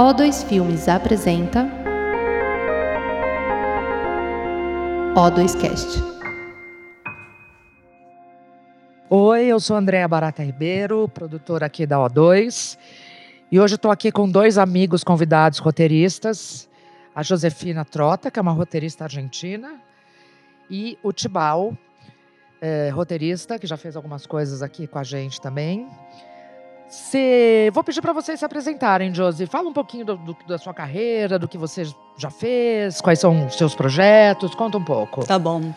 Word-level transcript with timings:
O2 0.00 0.46
Filmes 0.48 0.88
apresenta 0.88 1.68
O2Cast. 5.14 6.02
Oi, 9.10 9.44
eu 9.44 9.60
sou 9.60 9.76
Andréa 9.76 10.08
Barata 10.08 10.42
Ribeiro, 10.42 11.06
produtora 11.06 11.66
aqui 11.66 11.84
da 11.84 11.98
O2. 11.98 12.78
E 13.52 13.60
hoje 13.60 13.74
estou 13.74 13.90
aqui 13.90 14.10
com 14.10 14.26
dois 14.26 14.56
amigos 14.56 15.04
convidados 15.04 15.58
roteiristas, 15.58 16.66
a 17.14 17.22
Josefina 17.22 17.84
Trota, 17.84 18.30
que 18.30 18.38
é 18.38 18.42
uma 18.42 18.52
roteirista 18.52 19.04
argentina, 19.04 19.82
e 20.70 20.96
o 21.02 21.12
Tibau, 21.12 21.76
é, 22.58 22.88
roteirista, 22.88 23.58
que 23.58 23.66
já 23.66 23.76
fez 23.76 23.96
algumas 23.96 24.24
coisas 24.24 24.62
aqui 24.62 24.86
com 24.86 24.98
a 24.98 25.04
gente 25.04 25.38
também. 25.42 25.86
Cê... 26.90 27.70
Vou 27.72 27.84
pedir 27.84 28.02
para 28.02 28.12
vocês 28.12 28.38
se 28.38 28.44
apresentarem, 28.44 29.14
Josi. 29.14 29.46
Fala 29.46 29.68
um 29.68 29.72
pouquinho 29.72 30.04
do, 30.04 30.16
do, 30.16 30.36
da 30.48 30.58
sua 30.58 30.74
carreira, 30.74 31.38
do 31.38 31.46
que 31.46 31.56
você 31.56 31.84
já 32.18 32.30
fez, 32.30 33.00
quais 33.00 33.20
são 33.20 33.46
os 33.46 33.54
seus 33.54 33.74
projetos, 33.74 34.54
conta 34.54 34.76
um 34.76 34.84
pouco. 34.84 35.24
Tá 35.24 35.38
bom. 35.38 35.72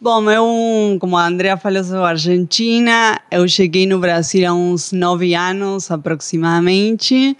Bom, 0.00 0.30
eu, 0.30 0.98
como 0.98 1.16
a 1.16 1.26
Andrea 1.26 1.56
falou, 1.56 1.82
sou 1.84 2.04
argentina. 2.04 3.20
Eu 3.30 3.46
cheguei 3.48 3.86
no 3.86 3.98
Brasil 3.98 4.48
há 4.48 4.52
uns 4.52 4.92
nove 4.92 5.34
anos 5.34 5.90
aproximadamente. 5.90 7.36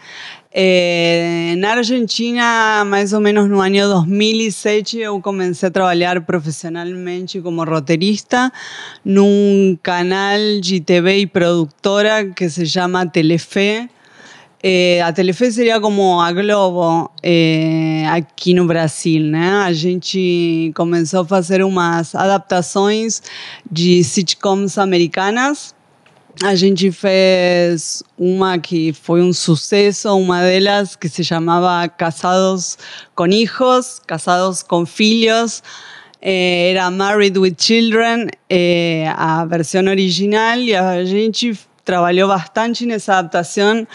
É, 0.55 1.55
na 1.57 1.71
Argentina, 1.71 2.85
mais 2.85 3.15
ou 3.15 3.21
menos 3.21 3.49
no 3.49 3.59
ano 3.59 4.05
2007, 4.05 4.99
eu 4.99 5.19
comecei 5.19 5.67
a 5.67 5.73
trabalhar 5.73 6.21
profissionalmente 6.21 7.41
como 7.41 7.65
roteirista 7.65 8.53
num 9.03 9.79
canal 9.83 10.39
de 10.61 10.79
TV 10.79 11.21
e 11.21 11.27
produtora 11.27 12.27
que 12.27 12.51
se 12.51 12.67
chama 12.67 13.07
Telefe. 13.07 13.89
É, 14.63 15.01
a 15.01 15.11
Telefe 15.11 15.51
seria 15.51 15.81
como 15.81 16.21
a 16.21 16.31
Globo 16.33 17.11
é, 17.23 18.05
aqui 18.09 18.53
no 18.53 18.67
Brasil, 18.67 19.23
né? 19.23 19.63
A 19.65 19.73
gente 19.73 20.71
começou 20.75 21.23
a 21.23 21.25
fazer 21.25 21.65
umas 21.65 22.15
adaptações 22.15 23.23
de 23.71 24.05
sitcoms 24.05 24.77
americanas 24.77 25.75
a 26.41 26.55
gente 26.55 26.91
fez 26.91 28.03
uma 28.19 28.59
que 28.59 28.93
foi 28.93 29.21
um 29.21 29.33
sucesso, 29.33 30.17
uma 30.17 30.41
delas 30.41 30.97
que 30.97 31.09
se 31.09 31.23
chamava 31.23 31.89
Casados 31.89 32.79
com 33.15 33.27
Hijos, 33.27 34.01
Casados 34.07 34.63
com 34.63 34.87
Filhos. 34.87 35.63
Eh, 36.21 36.71
era 36.71 36.91
Married 36.91 37.37
with 37.37 37.57
Children, 37.59 38.29
eh, 38.49 39.13
a 39.17 39.45
versão 39.45 39.85
original, 39.87 40.57
e 40.59 40.75
a 40.75 41.05
gente 41.05 41.59
trabalhou 41.85 42.29
bastante 42.29 42.87
nessa 42.87 43.19
adaptação, 43.19 43.87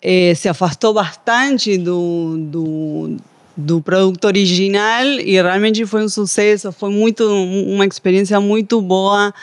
eh, 0.00 0.32
se 0.36 0.48
afastou 0.48 0.94
bastante 0.94 1.76
do, 1.76 2.36
do, 2.38 3.16
do 3.56 3.80
produto 3.80 4.26
original 4.26 5.04
e 5.04 5.32
realmente 5.32 5.84
foi 5.84 6.04
um 6.04 6.08
sucesso, 6.08 6.70
foi 6.70 6.90
muito 6.90 7.24
uma 7.26 7.84
experiência 7.84 8.40
muito 8.40 8.80
boa 8.80 9.34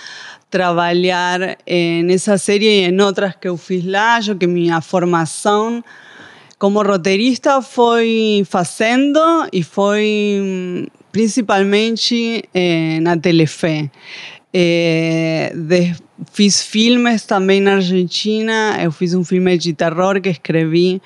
trabalhar 0.50 1.40
nessa 2.04 2.38
série 2.38 2.66
e 2.66 2.86
em 2.86 3.02
outras 3.02 3.36
que 3.36 3.48
eu 3.48 3.58
fiz 3.58 3.86
lá, 3.86 4.20
eu 4.20 4.36
que 4.36 4.48
minha 4.48 4.82
formação 4.82 5.84
como 6.60 6.84
roteirista 6.84 7.62
foi 7.62 8.44
fazendo 8.46 9.20
e 9.54 9.64
foi 9.64 10.86
principalmente 11.12 12.44
eh, 12.54 13.00
na 13.00 13.16
Telefe. 13.18 13.90
Eh, 14.54 15.54
de, 15.56 15.96
fiz 16.34 16.62
filmes 16.62 17.24
também 17.24 17.62
na 17.62 17.76
Argentina, 17.76 18.78
eu 18.84 18.92
fiz 18.92 19.14
um 19.14 19.24
filme 19.24 19.58
de 19.58 19.74
terror 19.74 20.20
que 20.20 20.30
escrevi, 20.30 21.02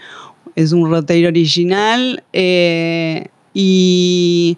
é 0.55 0.63
um 0.75 0.87
roteiro 0.87 1.27
original, 1.27 1.99
eh, 2.33 3.27
e 3.55 4.57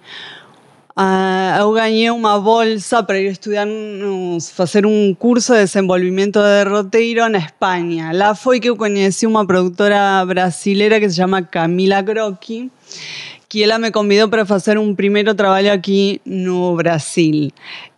Uh, 0.98 1.60
eu 1.60 1.74
ganhei 1.74 2.08
bolsa 2.42 3.04
para 3.04 3.20
ir 3.20 3.32
estudar, 3.32 3.68
fazer 4.54 4.86
um 4.86 5.14
curso 5.14 5.54
de 5.54 5.66
desenvolvimento 5.66 6.40
de 6.40 6.70
roteiro 6.70 7.28
na 7.28 7.40
Espanha. 7.40 8.14
Lá 8.14 8.34
foi 8.34 8.62
que 8.62 8.70
eu 8.70 8.78
conheci 8.78 9.28
uma 9.28 9.46
produtora 9.46 10.26
brasileira 10.26 10.98
que 10.98 11.10
se 11.10 11.18
chama 11.18 11.42
Camila 11.42 12.02
Crocchi, 12.02 12.72
que 13.50 13.62
ela 13.62 13.78
me 13.78 13.92
convidou 13.92 14.30
para 14.30 14.46
fazer 14.46 14.78
um 14.78 14.96
primeiro 14.96 15.36
trabalho 15.36 15.74
aqui 15.74 16.22
no 16.26 16.78
Brasil. 16.78 17.52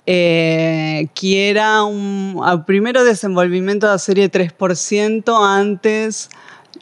Eh, 0.07 1.05
que 1.13 1.37
era 1.37 1.85
um, 1.85 2.39
o 2.39 2.59
primeiro 2.59 3.03
desenvolvimento 3.03 3.81
da 3.81 3.97
série 3.99 4.27
3% 4.27 5.23
antes 5.29 6.29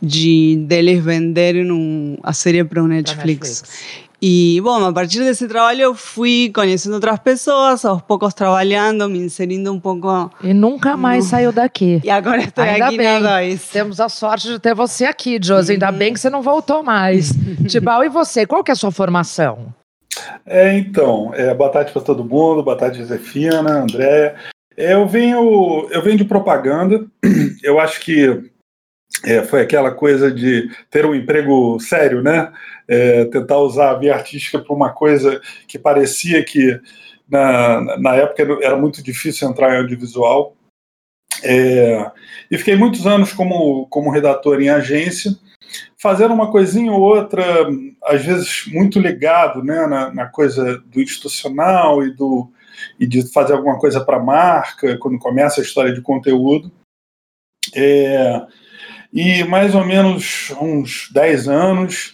de 0.01 0.57
deles 0.67 1.03
venderem 1.03 1.71
um, 1.71 2.17
a 2.23 2.33
série 2.33 2.63
para 2.63 2.83
Netflix. 2.83 3.61
Netflix. 3.61 4.04
E, 4.21 4.59
bom, 4.63 4.83
a 4.85 4.93
partir 4.93 5.19
desse 5.19 5.47
trabalho 5.47 5.81
eu 5.81 5.95
fui 5.95 6.51
conhecendo 6.53 6.93
outras 6.95 7.19
pessoas, 7.19 7.83
aos 7.85 8.01
poucos 8.01 8.33
trabalhando, 8.33 9.09
me 9.09 9.19
inserindo 9.19 9.71
um 9.71 9.79
pouco. 9.79 10.31
E 10.43 10.53
nunca 10.53 10.95
mais 10.95 11.25
no... 11.25 11.29
saiu 11.29 11.51
daqui. 11.51 12.01
E 12.05 12.09
agora 12.09 12.41
estou 12.41 12.63
Ainda 12.63 12.87
aqui 12.87 12.97
bem. 12.97 13.19
na 13.19 13.37
dois. 13.37 13.67
Temos 13.69 13.99
a 13.99 14.09
sorte 14.09 14.47
de 14.47 14.59
ter 14.59 14.75
você 14.75 15.05
aqui, 15.05 15.39
Josi. 15.41 15.73
Ainda 15.73 15.91
uhum. 15.91 15.97
bem 15.97 16.13
que 16.13 16.19
você 16.19 16.29
não 16.29 16.41
voltou 16.41 16.83
mais. 16.83 17.31
Tibau, 17.67 18.03
e 18.03 18.09
você? 18.09 18.45
Qual 18.45 18.63
que 18.63 18.71
é 18.71 18.73
a 18.73 18.75
sua 18.75 18.91
formação? 18.91 19.73
É, 20.45 20.77
então, 20.77 21.31
é, 21.33 21.53
boa 21.53 21.69
tarde 21.69 21.91
para 21.91 22.01
todo 22.01 22.23
mundo, 22.23 22.63
boa 22.63 22.77
tarde, 22.77 22.99
Josefina, 22.99 23.81
André. 23.81 24.35
É, 24.77 24.93
eu 24.93 25.07
venho, 25.07 25.87
eu 25.89 26.01
venho 26.01 26.17
de 26.17 26.25
propaganda. 26.25 27.05
Eu 27.63 27.79
acho 27.79 28.01
que 28.01 28.51
é, 29.23 29.43
foi 29.43 29.61
aquela 29.61 29.91
coisa 29.91 30.31
de 30.31 30.69
ter 30.89 31.05
um 31.05 31.15
emprego 31.15 31.79
sério, 31.79 32.21
né? 32.21 32.51
É, 32.87 33.25
tentar 33.25 33.57
usar 33.59 33.91
a 33.91 33.97
via 33.97 34.13
artística 34.13 34.59
para 34.59 34.75
uma 34.75 34.91
coisa 34.91 35.41
que 35.67 35.79
parecia 35.79 36.43
que 36.43 36.79
na, 37.27 37.97
na 37.97 38.15
época 38.15 38.43
era 38.61 38.75
muito 38.75 39.01
difícil 39.01 39.47
entrar 39.47 39.73
em 39.73 39.77
audiovisual. 39.77 40.55
É, 41.43 42.11
e 42.49 42.57
fiquei 42.57 42.75
muitos 42.75 43.05
anos 43.05 43.33
como, 43.33 43.87
como 43.87 44.11
redator 44.11 44.61
em 44.61 44.69
agência, 44.69 45.31
fazendo 45.97 46.33
uma 46.33 46.51
coisinha 46.51 46.91
ou 46.91 47.01
outra, 47.01 47.43
às 48.03 48.23
vezes 48.23 48.65
muito 48.67 48.99
ligado 48.99 49.63
né, 49.63 49.85
na, 49.87 50.13
na 50.13 50.25
coisa 50.27 50.77
do 50.85 51.01
institucional 51.01 52.03
e, 52.03 52.13
do, 52.13 52.51
e 52.99 53.05
de 53.07 53.31
fazer 53.31 53.53
alguma 53.53 53.79
coisa 53.79 54.03
para 54.03 54.17
a 54.17 54.23
marca, 54.23 54.97
quando 54.97 55.17
começa 55.19 55.59
a 55.59 55.63
história 55.63 55.93
de 55.93 56.01
conteúdo. 56.01 56.71
É, 57.73 58.41
e 59.15 59.45
mais 59.45 59.73
ou 59.73 59.85
menos 59.85 60.53
uns 60.61 61.09
10 61.13 61.47
anos 61.47 62.13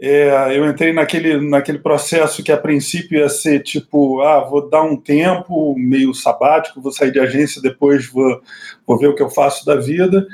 é, 0.00 0.58
eu 0.58 0.68
entrei 0.68 0.92
naquele, 0.92 1.40
naquele 1.48 1.78
processo 1.78 2.42
que 2.42 2.50
a 2.50 2.58
princípio 2.58 3.20
ia 3.20 3.28
ser 3.28 3.62
tipo, 3.62 4.20
ah, 4.20 4.40
vou 4.40 4.68
dar 4.68 4.82
um 4.82 4.96
tempo 4.96 5.74
meio 5.78 6.12
sabático, 6.12 6.80
vou 6.80 6.90
sair 6.90 7.12
de 7.12 7.20
agência, 7.20 7.62
depois 7.62 8.06
vou, 8.10 8.42
vou 8.84 8.98
ver 8.98 9.06
o 9.06 9.14
que 9.14 9.22
eu 9.22 9.30
faço 9.30 9.64
da 9.64 9.76
vida. 9.76 10.26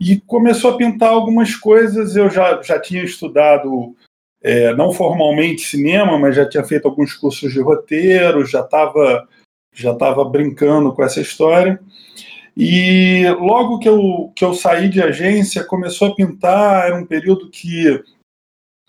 E 0.00 0.20
começou 0.20 0.70
a 0.70 0.76
pintar 0.76 1.10
algumas 1.10 1.54
coisas, 1.56 2.16
eu 2.16 2.30
já, 2.30 2.62
já 2.62 2.80
tinha 2.80 3.02
estudado, 3.02 3.94
é, 4.42 4.72
não 4.74 4.92
formalmente 4.92 5.62
cinema, 5.62 6.16
mas 6.18 6.36
já 6.36 6.48
tinha 6.48 6.64
feito 6.64 6.86
alguns 6.86 7.12
cursos 7.12 7.52
de 7.52 7.60
roteiro, 7.60 8.46
já 8.46 8.60
estava 8.60 9.28
já 9.72 9.94
tava 9.94 10.24
brincando 10.24 10.92
com 10.92 11.02
essa 11.02 11.20
história. 11.20 11.80
E 12.62 13.26
logo 13.38 13.78
que 13.78 13.88
eu, 13.88 14.30
que 14.36 14.44
eu 14.44 14.52
saí 14.52 14.90
de 14.90 15.00
agência, 15.02 15.64
começou 15.64 16.08
a 16.08 16.14
pintar, 16.14 16.88
era 16.88 16.94
um 16.94 17.06
período 17.06 17.48
que 17.48 17.88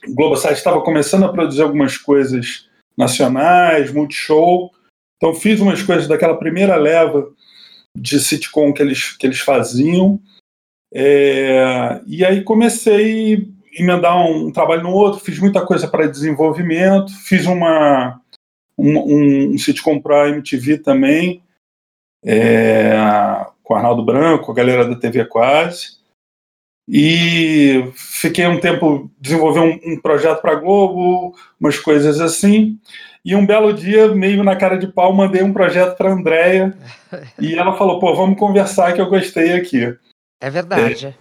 o 0.06 0.14
Globosat 0.14 0.56
estava 0.56 0.82
começando 0.82 1.24
a 1.24 1.32
produzir 1.32 1.62
algumas 1.62 1.98
coisas 1.98 2.68
nacionais, 2.98 3.94
multishow. 3.94 4.70
Então 5.16 5.34
fiz 5.34 5.62
umas 5.62 5.82
coisas 5.82 6.06
daquela 6.06 6.36
primeira 6.36 6.76
leva 6.76 7.32
de 7.98 8.20
sitcom 8.20 8.74
que 8.74 8.82
eles, 8.82 9.16
que 9.16 9.26
eles 9.26 9.40
faziam. 9.40 10.20
É, 10.94 12.02
e 12.06 12.26
aí 12.26 12.44
comecei 12.44 13.36
a 13.78 13.82
emendar 13.82 14.18
um, 14.18 14.48
um 14.48 14.52
trabalho 14.52 14.84
no 14.84 14.92
outro, 14.92 15.22
fiz 15.22 15.40
muita 15.40 15.66
coisa 15.66 15.88
para 15.88 16.08
desenvolvimento, 16.08 17.10
fiz 17.24 17.46
uma, 17.46 18.20
um, 18.78 19.54
um 19.54 19.58
sitcom 19.58 19.98
para 19.98 20.28
MTV 20.28 20.80
também, 20.80 21.42
é, 22.26 22.98
com 23.72 23.76
Arnaldo 23.76 24.04
Branco, 24.04 24.52
a 24.52 24.56
galera 24.56 24.86
da 24.86 24.98
TV 24.98 25.24
Quase. 25.24 26.02
E 26.90 27.90
fiquei 27.96 28.46
um 28.46 28.60
tempo 28.60 29.10
desenvolvendo 29.18 29.80
um, 29.86 29.94
um 29.94 30.02
projeto 30.02 30.42
para 30.42 30.56
Globo, 30.56 31.34
umas 31.58 31.80
coisas 31.80 32.20
assim. 32.20 32.78
E 33.24 33.34
um 33.34 33.46
belo 33.46 33.72
dia, 33.72 34.14
meio 34.14 34.44
na 34.44 34.58
cara 34.58 34.78
de 34.78 34.88
pau, 34.88 35.14
mandei 35.14 35.42
um 35.42 35.54
projeto 35.54 35.96
para 35.96 36.12
Andréia. 36.12 36.76
e 37.40 37.56
ela 37.56 37.78
falou: 37.78 37.98
pô, 37.98 38.14
vamos 38.14 38.38
conversar 38.38 38.94
que 38.94 39.00
eu 39.00 39.08
gostei 39.08 39.54
aqui. 39.54 39.98
É 40.42 40.50
verdade. 40.50 41.16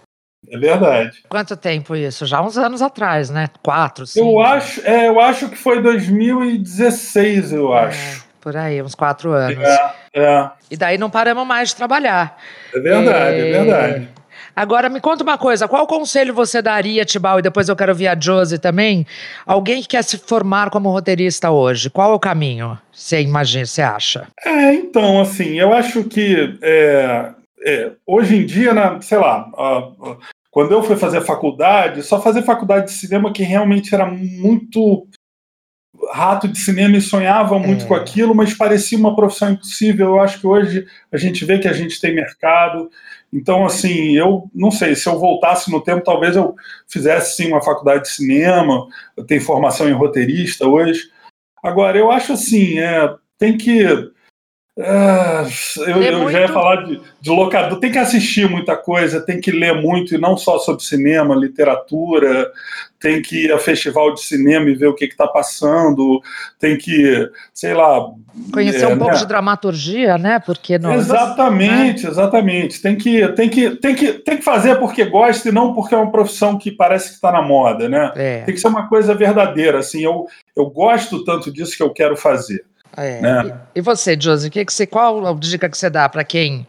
É, 0.49 0.55
é 0.55 0.59
verdade. 0.59 1.23
Quanto 1.29 1.55
tempo 1.55 1.95
isso? 1.95 2.25
Já 2.25 2.41
uns 2.41 2.57
anos 2.57 2.81
atrás, 2.81 3.29
né? 3.29 3.47
Quatro, 3.63 4.05
cinco. 4.05 4.27
Eu 4.27 4.41
acho, 4.41 4.81
é, 4.85 5.07
eu 5.07 5.21
acho 5.21 5.47
que 5.47 5.55
foi 5.55 5.81
2016, 5.81 7.53
eu 7.53 7.73
é. 7.73 7.85
acho. 7.85 8.25
Por 8.41 8.57
aí, 8.57 8.81
uns 8.81 8.95
quatro 8.95 9.31
anos. 9.31 9.63
É, 9.63 10.00
é. 10.13 10.49
E 10.69 10.77
daí 10.77 10.97
não 10.97 11.09
paramos 11.09 11.45
mais 11.45 11.69
de 11.69 11.75
trabalhar. 11.75 12.37
É 12.73 12.79
verdade, 12.79 13.35
é, 13.35 13.49
é 13.49 13.63
verdade. 13.63 14.09
Agora, 14.55 14.89
me 14.89 14.99
conta 14.99 15.23
uma 15.23 15.37
coisa: 15.37 15.67
qual 15.67 15.87
conselho 15.87 16.33
você 16.33 16.61
daria, 16.61 17.05
Tibau, 17.05 17.39
e 17.39 17.41
depois 17.41 17.69
eu 17.69 17.75
quero 17.75 17.91
ouvir 17.91 18.07
a 18.07 18.19
Josie 18.19 18.59
também? 18.59 19.05
Alguém 19.45 19.81
que 19.81 19.89
quer 19.89 20.03
se 20.03 20.17
formar 20.17 20.69
como 20.69 20.91
roteirista 20.91 21.49
hoje, 21.51 21.89
qual 21.89 22.11
é 22.11 22.15
o 22.15 22.19
caminho? 22.19 22.77
Você 22.91 23.21
imagina, 23.21 23.65
você 23.65 23.81
acha? 23.81 24.27
É, 24.45 24.73
então, 24.73 25.21
assim, 25.21 25.59
eu 25.59 25.73
acho 25.73 26.03
que 26.03 26.57
é, 26.61 27.31
é, 27.65 27.91
hoje 28.05 28.35
em 28.37 28.45
dia, 28.45 28.73
né, 28.73 28.97
sei 29.01 29.17
lá, 29.17 29.47
uh, 29.49 30.17
quando 30.49 30.73
eu 30.73 30.83
fui 30.83 30.97
fazer 30.97 31.21
faculdade, 31.21 32.03
só 32.03 32.21
fazer 32.21 32.41
faculdade 32.41 32.87
de 32.87 32.91
cinema 32.91 33.31
que 33.31 33.43
realmente 33.43 33.95
era 33.95 34.05
muito 34.05 35.07
rato 36.11 36.47
de 36.47 36.59
cinema 36.59 36.97
e 36.97 37.01
sonhava 37.01 37.57
muito 37.59 37.85
é. 37.85 37.87
com 37.87 37.93
aquilo, 37.95 38.33
mas 38.33 38.53
parecia 38.53 38.97
uma 38.97 39.15
profissão 39.15 39.51
impossível. 39.51 40.07
Eu 40.07 40.19
acho 40.19 40.39
que 40.39 40.47
hoje 40.47 40.85
a 41.11 41.17
gente 41.17 41.45
vê 41.45 41.59
que 41.59 41.67
a 41.67 41.73
gente 41.73 41.99
tem 41.99 42.15
mercado. 42.15 42.89
Então, 43.33 43.65
assim, 43.65 44.15
eu 44.15 44.49
não 44.53 44.71
sei, 44.71 44.95
se 44.95 45.07
eu 45.07 45.17
voltasse 45.19 45.71
no 45.71 45.81
tempo, 45.81 46.03
talvez 46.03 46.35
eu 46.35 46.55
fizesse 46.87 47.37
sim 47.37 47.47
uma 47.47 47.61
faculdade 47.61 48.03
de 48.03 48.09
cinema, 48.09 48.87
eu 49.15 49.23
tenho 49.23 49.41
formação 49.41 49.87
em 49.87 49.93
roteirista 49.93 50.67
hoje. 50.67 51.03
Agora, 51.63 51.97
eu 51.97 52.11
acho 52.11 52.33
assim, 52.33 52.79
é, 52.79 53.13
tem 53.37 53.57
que 53.57 53.85
ah, 54.79 55.43
eu, 55.79 56.01
eu 56.01 56.31
já 56.31 56.39
ia 56.41 56.47
falar 56.47 56.85
de, 56.85 57.01
de 57.19 57.29
locador. 57.29 57.77
Tem 57.79 57.91
que 57.91 57.97
assistir 57.97 58.49
muita 58.49 58.77
coisa, 58.77 59.19
tem 59.19 59.41
que 59.41 59.51
ler 59.51 59.73
muito, 59.73 60.15
e 60.15 60.17
não 60.17 60.37
só 60.37 60.57
sobre 60.59 60.81
cinema, 60.83 61.35
literatura. 61.35 62.49
Tem 62.97 63.21
que 63.21 63.45
ir 63.45 63.51
a 63.51 63.57
festival 63.57 64.13
de 64.13 64.21
cinema 64.21 64.69
e 64.69 64.75
ver 64.75 64.87
o 64.87 64.95
que 64.95 65.05
está 65.05 65.27
passando. 65.27 66.21
Tem 66.57 66.77
que, 66.77 67.29
sei 67.53 67.73
lá. 67.73 67.99
Conhecer 68.53 68.83
é, 68.83 68.87
um 68.87 68.97
pouco 68.97 69.13
né? 69.13 69.19
de 69.19 69.27
dramaturgia, 69.27 70.17
né? 70.17 70.39
Porque 70.39 70.79
não. 70.79 70.93
Exatamente, 70.93 72.03
né? 72.03 72.09
exatamente. 72.09 72.81
Tem 72.81 72.95
que, 72.95 73.27
tem, 73.29 73.49
que, 73.49 73.71
tem, 73.71 73.93
que, 73.93 74.13
tem 74.13 74.37
que 74.37 74.43
fazer 74.43 74.75
porque 74.75 75.03
gosta 75.03 75.49
e 75.49 75.51
não 75.51 75.73
porque 75.73 75.93
é 75.93 75.97
uma 75.97 76.11
profissão 76.11 76.57
que 76.57 76.71
parece 76.71 77.09
que 77.09 77.15
está 77.15 77.31
na 77.31 77.41
moda, 77.41 77.89
né? 77.89 78.13
É. 78.15 78.41
Tem 78.43 78.53
que 78.53 78.61
ser 78.61 78.67
uma 78.67 78.87
coisa 78.87 79.13
verdadeira. 79.13 79.79
Assim, 79.79 80.01
eu, 80.01 80.27
eu 80.55 80.69
gosto 80.69 81.25
tanto 81.25 81.51
disso 81.51 81.75
que 81.75 81.83
eu 81.83 81.91
quero 81.91 82.15
fazer. 82.15 82.63
É. 82.95 83.21
Né? 83.21 83.57
E, 83.75 83.79
e, 83.79 83.81
você, 83.81 84.17
Josi, 84.19 84.49
que 84.49 84.65
que 84.65 84.73
você, 84.73 84.85
qual 84.85 85.25
a 85.25 85.33
dica 85.33 85.69
que 85.69 85.77
você 85.77 85.89
dá 85.89 86.07
para 86.09 86.23
quem 86.23 86.67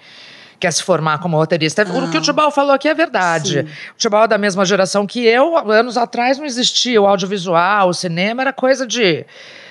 quer 0.60 0.72
se 0.72 0.82
formar 0.82 1.18
como 1.18 1.36
roteirista? 1.36 1.82
Ah, 1.82 1.98
o 1.98 2.10
que 2.10 2.16
o 2.16 2.20
ah, 2.20 2.22
Tibal 2.22 2.50
falou 2.50 2.72
aqui 2.72 2.88
é 2.88 2.94
verdade. 2.94 3.62
Sim. 3.62 3.68
O 3.94 3.98
Tibal 3.98 4.24
é 4.24 4.28
da 4.28 4.38
mesma 4.38 4.64
geração 4.64 5.06
que 5.06 5.24
eu. 5.24 5.56
Anos 5.70 5.96
atrás 5.96 6.38
não 6.38 6.44
existia 6.44 7.00
o 7.02 7.06
audiovisual, 7.06 7.88
o 7.88 7.94
cinema 7.94 8.42
era 8.42 8.52
coisa 8.52 8.86
de 8.86 9.26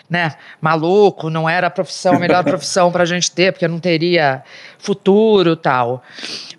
né, 0.09 0.35
maluco, 0.59 1.29
não 1.29 1.47
era 1.47 1.67
a 1.67 1.69
profissão, 1.69 2.15
a 2.15 2.19
melhor 2.19 2.43
profissão 2.45 2.91
para 2.91 3.03
a 3.03 3.05
gente 3.05 3.31
ter, 3.31 3.53
porque 3.53 3.65
não 3.65 3.79
teria 3.79 4.43
futuro 4.81 5.55
tal. 5.55 6.03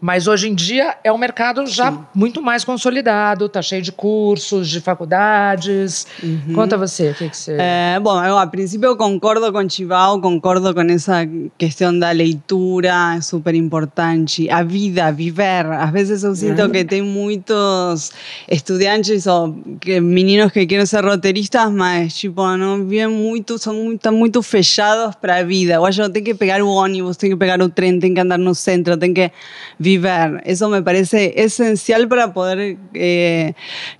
Mas 0.00 0.26
hoje 0.26 0.48
em 0.48 0.54
dia 0.54 0.96
é 1.04 1.12
um 1.12 1.18
mercado 1.18 1.66
já 1.66 1.92
Sim. 1.92 1.98
muito 2.14 2.42
mais 2.42 2.64
consolidado, 2.64 3.48
tá 3.48 3.62
cheio 3.62 3.82
de 3.82 3.92
cursos, 3.92 4.68
de 4.68 4.80
faculdades. 4.80 6.06
Uhum. 6.22 6.54
Conta 6.54 6.76
você, 6.76 7.10
o 7.10 7.14
que, 7.14 7.28
que 7.28 7.36
você. 7.36 7.56
É, 7.58 8.00
bom, 8.00 8.22
eu 8.24 8.38
a 8.38 8.46
princípio 8.46 8.96
concordo 8.96 9.52
com 9.52 9.68
Chival, 9.68 10.20
concordo 10.20 10.74
com 10.74 10.80
essa 10.82 11.28
questão 11.58 11.96
da 11.96 12.10
leitura, 12.10 13.16
é 13.16 13.20
super 13.20 13.54
importante. 13.54 14.48
A 14.50 14.62
vida, 14.62 15.12
viver. 15.12 15.66
Às 15.66 15.90
vezes 15.90 16.24
eu 16.24 16.34
sinto 16.34 16.68
que 16.70 16.84
tem 16.84 17.02
muitos 17.02 18.12
estudantes 18.50 19.26
ou 19.26 19.54
que, 19.80 20.00
meninos 20.00 20.52
que 20.52 20.66
querem 20.66 20.86
ser 20.86 21.04
roteiristas, 21.04 21.70
mas 21.70 22.16
tipo, 22.16 22.42
não 22.56 22.84
vivem 22.84 23.08
muito 23.08 23.32
muito, 23.42 23.58
são 23.58 23.92
estão 23.92 24.12
muito 24.12 24.42
fechados 24.42 25.14
para 25.16 25.36
a 25.36 25.42
vida. 25.42 25.74
Eu 25.74 25.84
acho 25.84 26.02
que 26.02 26.10
tem 26.10 26.22
que 26.22 26.34
pegar 26.34 26.62
o 26.62 26.68
ônibus, 26.68 27.16
tem 27.16 27.30
que 27.30 27.36
pegar 27.36 27.60
o 27.60 27.68
trem, 27.68 27.98
tem 27.98 28.11
que 28.14 28.20
andar 28.20 28.38
no 28.38 28.54
centro, 28.54 28.96
tem 28.96 29.12
que 29.12 29.32
viver. 29.78 30.42
Isso 30.46 30.68
me 30.68 30.82
parece 30.82 31.32
essencial 31.36 32.06
para 32.06 32.28
poder 32.28 32.78
eh, 32.94 33.54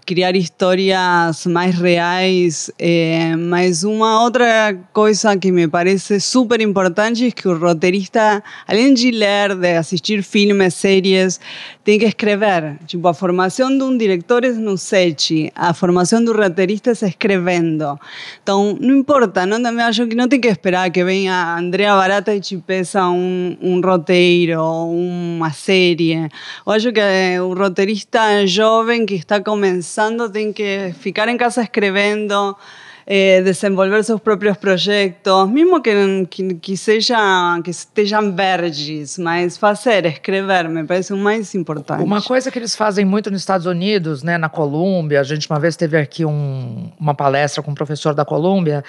criar 0.06 0.36
histórias 0.36 1.46
mais 1.46 1.74
reais. 1.78 2.70
Eh, 2.78 3.34
mas 3.36 3.82
uma 3.82 4.22
outra 4.22 4.74
coisa 4.92 5.36
que 5.36 5.50
me 5.50 5.66
parece 5.66 6.20
super 6.20 6.60
importante 6.60 7.26
é 7.26 7.30
que 7.30 7.48
o 7.48 7.58
roteirista, 7.58 8.42
além 8.68 8.94
de 8.94 9.10
ler, 9.10 9.56
de 9.56 9.76
assistir 9.76 10.22
filmes, 10.22 10.74
séries, 10.74 11.40
tem 11.82 11.98
que 11.98 12.04
escrever. 12.04 12.78
Tipo, 12.86 13.08
a 13.08 13.14
formação 13.14 13.76
de 13.76 13.82
um 13.82 13.96
diretor 13.96 14.44
é 14.44 14.52
no 14.52 14.76
set, 14.76 15.50
a 15.56 15.74
formação 15.74 16.22
do 16.22 16.32
roteirista 16.32 16.90
é 16.90 17.08
escrevendo. 17.08 17.98
Então, 18.42 18.76
não 18.80 18.94
importa 18.94 19.46
no 19.46 19.62
Também 19.62 19.84
acho 19.84 20.06
que 20.06 20.14
no 20.14 20.28
tem 20.28 20.40
que 20.40 20.48
esperar 20.48 20.90
que 20.90 21.04
venga 21.04 21.56
Andrea 21.56 21.94
Barata 21.94 22.34
y 22.34 22.40
Chipesa 22.42 23.08
un, 23.08 23.56
un 23.60 23.82
roteiro, 24.02 24.84
una 24.84 25.52
serie. 25.52 26.28
O 26.64 26.72
acho 26.72 26.92
que 26.92 27.40
un 27.40 27.56
roterista 27.56 28.44
joven 28.46 29.06
que 29.06 29.14
está 29.14 29.42
comenzando 29.42 30.30
tiene 30.30 30.52
que 30.52 30.94
ficar 30.98 31.28
en 31.28 31.38
casa 31.38 31.62
escribiendo, 31.62 32.58
eh, 33.06 33.42
desenvolver 33.42 34.02
seus 34.04 34.20
próprios 34.20 34.56
projetos, 34.56 35.48
mesmo 35.48 35.80
que, 35.80 36.26
que, 36.30 36.54
que, 36.54 36.76
seja, 36.76 37.16
que 37.62 37.70
estejam 37.70 38.34
verdes, 38.34 39.18
mas 39.18 39.56
fazer, 39.56 40.06
escrever, 40.06 40.68
me 40.68 40.84
parece 40.84 41.12
o 41.12 41.16
mais 41.16 41.54
importante. 41.54 42.02
Uma 42.02 42.22
coisa 42.22 42.50
que 42.50 42.58
eles 42.58 42.76
fazem 42.76 43.04
muito 43.04 43.30
nos 43.30 43.40
Estados 43.40 43.66
Unidos, 43.66 44.22
né, 44.22 44.38
na 44.38 44.48
Colômbia, 44.48 45.20
a 45.20 45.24
gente 45.24 45.48
uma 45.50 45.58
vez 45.58 45.76
teve 45.76 45.98
aqui 45.98 46.24
um, 46.24 46.90
uma 46.98 47.14
palestra 47.14 47.62
com 47.62 47.70
um 47.70 47.74
professor 47.74 48.14
da 48.14 48.24
Colômbia, 48.24 48.84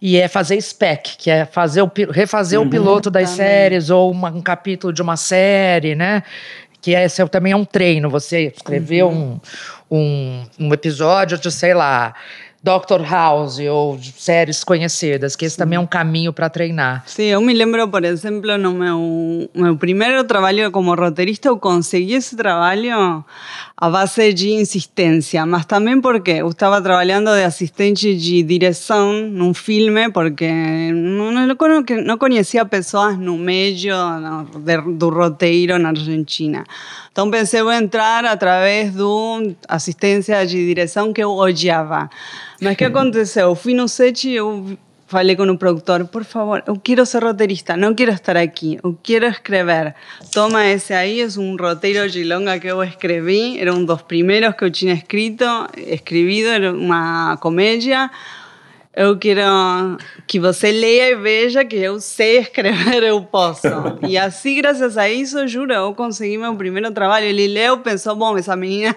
e 0.00 0.16
é 0.16 0.28
fazer 0.28 0.60
spec, 0.60 1.16
que 1.16 1.30
é 1.30 1.44
fazer 1.44 1.82
o, 1.82 1.90
refazer 2.10 2.58
uhum, 2.60 2.66
o 2.66 2.70
piloto 2.70 3.10
das 3.10 3.30
também. 3.30 3.36
séries 3.36 3.90
ou 3.90 4.10
uma, 4.10 4.30
um 4.30 4.40
capítulo 4.40 4.92
de 4.92 5.02
uma 5.02 5.16
série, 5.16 5.94
né? 5.94 6.22
que 6.82 6.90
esse 6.90 7.22
é, 7.22 7.26
também 7.28 7.52
é 7.52 7.56
um 7.56 7.64
treino, 7.64 8.10
você 8.10 8.52
escrever 8.54 9.04
uhum. 9.04 9.38
um, 9.88 9.96
um, 9.96 10.44
um 10.58 10.74
episódio 10.74 11.38
de, 11.38 11.50
sei 11.50 11.72
lá, 11.72 12.12
Doctor 12.62 13.02
House 13.02 13.58
ou 13.58 13.98
séries 14.16 14.62
conhecidas, 14.62 15.34
que 15.34 15.44
esse 15.44 15.56
também 15.56 15.76
é 15.76 15.80
um 15.80 15.86
caminho 15.86 16.32
para 16.32 16.48
treinar. 16.48 17.02
Sim, 17.06 17.24
eu 17.24 17.40
me 17.40 17.52
lembro, 17.52 17.88
por 17.88 18.04
exemplo, 18.04 18.56
no 18.56 18.72
meu, 18.72 19.50
meu 19.52 19.76
primeiro 19.76 20.22
trabalho 20.22 20.70
como 20.70 20.94
roteirista, 20.94 21.48
eu 21.48 21.58
consegui 21.58 22.14
esse 22.14 22.36
trabalho 22.36 23.24
a 23.82 23.90
base 23.90 24.32
de 24.32 24.52
insistência, 24.52 25.44
mas 25.44 25.66
também 25.66 26.00
porque 26.00 26.30
eu 26.30 26.48
estava 26.50 26.80
trabalhando 26.80 27.34
de 27.34 27.42
assistente 27.42 28.14
de 28.14 28.40
direção 28.40 29.12
num 29.12 29.52
filme, 29.52 30.08
porque 30.12 30.48
não, 30.92 31.48
não 32.04 32.16
conhecia 32.16 32.64
pessoas 32.64 33.18
no 33.18 33.36
meio 33.36 33.74
do 34.96 35.08
roteiro 35.08 35.80
na 35.80 35.88
Argentina. 35.88 36.62
Então 37.10 37.28
pensei, 37.28 37.60
vou 37.60 37.72
entrar 37.72 38.24
através 38.24 38.94
do 38.94 39.52
assistência 39.68 40.46
de 40.46 40.64
direção 40.64 41.12
que 41.12 41.20
eu 41.20 41.32
odiava. 41.32 42.08
Mas 42.60 42.74
o 42.74 42.76
que 42.76 42.84
aconteceu? 42.86 43.48
Eu 43.48 43.56
fui 43.56 43.74
no 43.74 43.88
set 43.88 44.28
e 44.28 44.36
eu 44.36 44.78
falei 45.12 45.36
com 45.36 45.44
o 45.44 45.58
produtor, 45.58 46.06
por 46.06 46.24
favor, 46.24 46.64
eu 46.66 46.74
quero 46.76 47.04
ser 47.04 47.22
roteirista, 47.22 47.76
não 47.76 47.94
quero 47.94 48.12
estar 48.12 48.34
aqui, 48.34 48.78
eu 48.82 48.98
quero 49.02 49.26
escrever. 49.26 49.94
Toma 50.32 50.64
esse 50.66 50.94
aí, 50.94 51.20
é 51.20 51.26
um 51.38 51.54
roteiro 51.54 52.08
de 52.08 52.24
longa 52.24 52.58
que 52.58 52.68
eu 52.68 52.82
escrevi, 52.82 53.60
era 53.60 53.74
um 53.74 53.84
dos 53.84 54.00
primeiros 54.00 54.54
que 54.56 54.64
eu 54.64 54.70
tinha 54.70 54.94
escrito, 54.94 55.44
escrevido, 55.76 56.48
era 56.48 56.72
uma 56.72 57.36
comédia. 57.36 58.10
Eu 58.94 59.18
quero 59.18 59.42
que 60.26 60.38
você 60.38 60.70
leia 60.70 61.10
e 61.10 61.16
veja 61.16 61.64
que 61.64 61.76
eu 61.76 61.98
sei 62.00 62.38
escrever, 62.38 63.02
eu 63.02 63.22
posso. 63.22 63.68
E 64.06 64.16
assim, 64.18 64.56
graças 64.56 64.96
a 64.96 65.08
isso, 65.10 65.46
juro, 65.46 65.72
eu 65.72 65.94
consegui 65.94 66.38
meu 66.38 66.54
primeiro 66.56 66.90
trabalho. 66.90 67.26
Ele 67.26 67.48
leu, 67.48 67.78
pensou, 67.78 68.16
bom, 68.16 68.36
essa 68.36 68.56
menina 68.56 68.96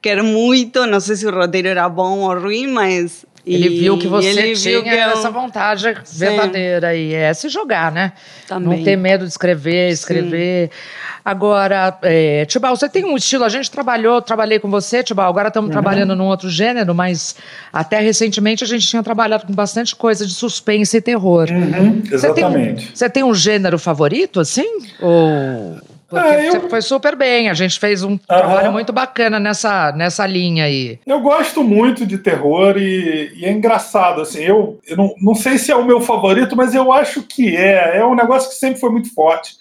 quer 0.00 0.22
muito, 0.22 0.86
não 0.86 1.00
sei 1.00 1.16
se 1.16 1.26
o 1.26 1.30
roteiro 1.30 1.68
era 1.68 1.88
bom 1.88 2.20
ou 2.20 2.38
ruim, 2.38 2.68
mas 2.68 3.24
ele 3.44 3.66
e 3.66 3.80
viu 3.80 3.98
que 3.98 4.06
você 4.06 4.54
tinha 4.54 4.82
que 4.82 4.88
eu... 4.88 4.94
essa 4.94 5.30
vontade 5.30 5.84
verdadeira 6.12 6.94
e 6.94 7.12
é 7.12 7.34
se 7.34 7.48
jogar, 7.48 7.90
né? 7.90 8.12
Também. 8.46 8.78
Não 8.78 8.84
ter 8.84 8.96
medo 8.96 9.24
de 9.24 9.30
escrever, 9.30 9.90
escrever. 9.90 10.70
Sim. 10.70 10.78
Agora, 11.24 11.98
é, 12.02 12.44
Tibal, 12.46 12.76
você 12.76 12.88
tem 12.88 13.04
um 13.04 13.16
estilo, 13.16 13.44
a 13.44 13.48
gente 13.48 13.70
trabalhou, 13.70 14.20
trabalhei 14.22 14.58
com 14.58 14.70
você, 14.70 15.02
Tibal, 15.02 15.28
agora 15.28 15.48
estamos 15.48 15.68
uhum. 15.68 15.72
trabalhando 15.72 16.16
num 16.16 16.26
outro 16.26 16.48
gênero, 16.48 16.94
mas 16.94 17.36
até 17.72 18.00
recentemente 18.00 18.62
a 18.62 18.66
gente 18.66 18.86
tinha 18.86 19.02
trabalhado 19.02 19.46
com 19.46 19.52
bastante 19.52 19.94
coisa 19.94 20.26
de 20.26 20.34
suspense 20.34 20.96
e 20.96 21.00
terror. 21.00 21.48
Uhum, 21.50 22.02
exatamente. 22.10 22.16
Você 22.18 22.32
tem, 22.32 22.44
um, 22.44 22.76
você 22.94 23.10
tem 23.10 23.24
um 23.24 23.34
gênero 23.34 23.78
favorito, 23.78 24.40
assim? 24.40 24.66
Ou... 25.00 25.80
Porque 26.12 26.34
é, 26.34 26.48
eu... 26.48 26.52
você 26.52 26.68
foi 26.68 26.82
super 26.82 27.16
bem, 27.16 27.48
a 27.48 27.54
gente 27.54 27.80
fez 27.80 28.02
um 28.02 28.18
trabalho 28.18 28.70
muito 28.70 28.92
bacana 28.92 29.40
nessa, 29.40 29.92
nessa 29.92 30.26
linha 30.26 30.64
aí. 30.64 30.98
Eu 31.06 31.20
gosto 31.20 31.64
muito 31.64 32.04
de 32.04 32.18
terror 32.18 32.76
e, 32.76 33.32
e 33.34 33.44
é 33.44 33.50
engraçado, 33.50 34.20
assim, 34.20 34.42
eu, 34.42 34.78
eu 34.86 34.96
não, 34.96 35.14
não 35.20 35.34
sei 35.34 35.56
se 35.56 35.72
é 35.72 35.76
o 35.76 35.84
meu 35.84 36.00
favorito, 36.00 36.54
mas 36.54 36.74
eu 36.74 36.92
acho 36.92 37.22
que 37.22 37.56
é. 37.56 37.98
É 37.98 38.04
um 38.04 38.14
negócio 38.14 38.50
que 38.50 38.56
sempre 38.56 38.78
foi 38.78 38.90
muito 38.90 39.12
forte. 39.14 39.56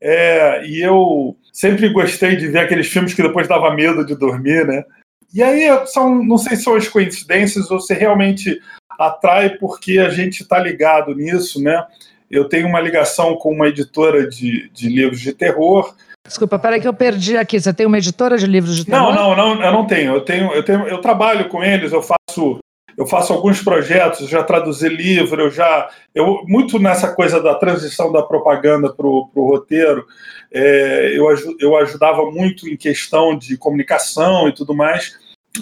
É, 0.00 0.64
e 0.66 0.80
eu 0.80 1.36
sempre 1.52 1.88
gostei 1.88 2.36
de 2.36 2.46
ver 2.46 2.60
aqueles 2.60 2.86
filmes 2.86 3.14
que 3.14 3.22
depois 3.22 3.48
dava 3.48 3.74
medo 3.74 4.04
de 4.04 4.14
dormir, 4.14 4.66
né? 4.66 4.84
E 5.34 5.42
aí 5.42 5.66
são, 5.86 6.22
não 6.22 6.38
sei 6.38 6.56
se 6.56 6.62
são 6.62 6.76
as 6.76 6.86
coincidências 6.86 7.70
ou 7.70 7.80
se 7.80 7.92
realmente 7.94 8.60
atrai 8.98 9.50
porque 9.50 9.98
a 9.98 10.08
gente 10.08 10.42
está 10.42 10.58
ligado 10.58 11.14
nisso, 11.14 11.60
né? 11.60 11.84
Eu 12.30 12.48
tenho 12.48 12.66
uma 12.66 12.80
ligação 12.80 13.36
com 13.36 13.52
uma 13.52 13.68
editora 13.68 14.28
de, 14.28 14.68
de 14.72 14.88
livros 14.88 15.20
de 15.20 15.32
terror 15.32 15.94
Desculpa, 16.26 16.58
peraí 16.58 16.80
que 16.80 16.88
eu 16.88 16.94
perdi 16.94 17.36
aqui. 17.36 17.58
Você 17.60 17.72
tem 17.72 17.86
uma 17.86 17.98
editora 17.98 18.36
de 18.36 18.46
livros 18.46 18.76
de 18.76 18.84
terror? 18.84 19.14
Não, 19.14 19.36
não, 19.36 19.56
não, 19.56 19.64
eu 19.64 19.72
não 19.72 19.86
tenho. 19.86 20.14
Eu 20.14 20.20
tenho, 20.22 20.52
eu 20.52 20.62
tenho, 20.62 20.88
eu 20.88 21.00
trabalho 21.00 21.48
com 21.48 21.62
eles, 21.62 21.92
eu 21.92 22.02
faço, 22.02 22.58
eu 22.96 23.06
faço 23.06 23.32
alguns 23.32 23.62
projetos, 23.62 24.28
já 24.28 24.42
traduzi 24.42 24.88
livro, 24.88 25.42
eu 25.42 25.50
já, 25.50 25.88
eu 26.14 26.42
muito 26.46 26.78
nessa 26.78 27.12
coisa 27.14 27.40
da 27.40 27.54
transição 27.54 28.10
da 28.10 28.22
propaganda 28.22 28.92
para 28.92 29.06
o 29.06 29.30
roteiro, 29.34 30.04
é, 30.52 31.12
eu, 31.14 31.26
eu 31.60 31.76
ajudava 31.76 32.28
muito 32.30 32.68
em 32.68 32.76
questão 32.76 33.36
de 33.36 33.56
comunicação 33.56 34.48
e 34.48 34.52
tudo 34.52 34.74
mais. 34.74 35.16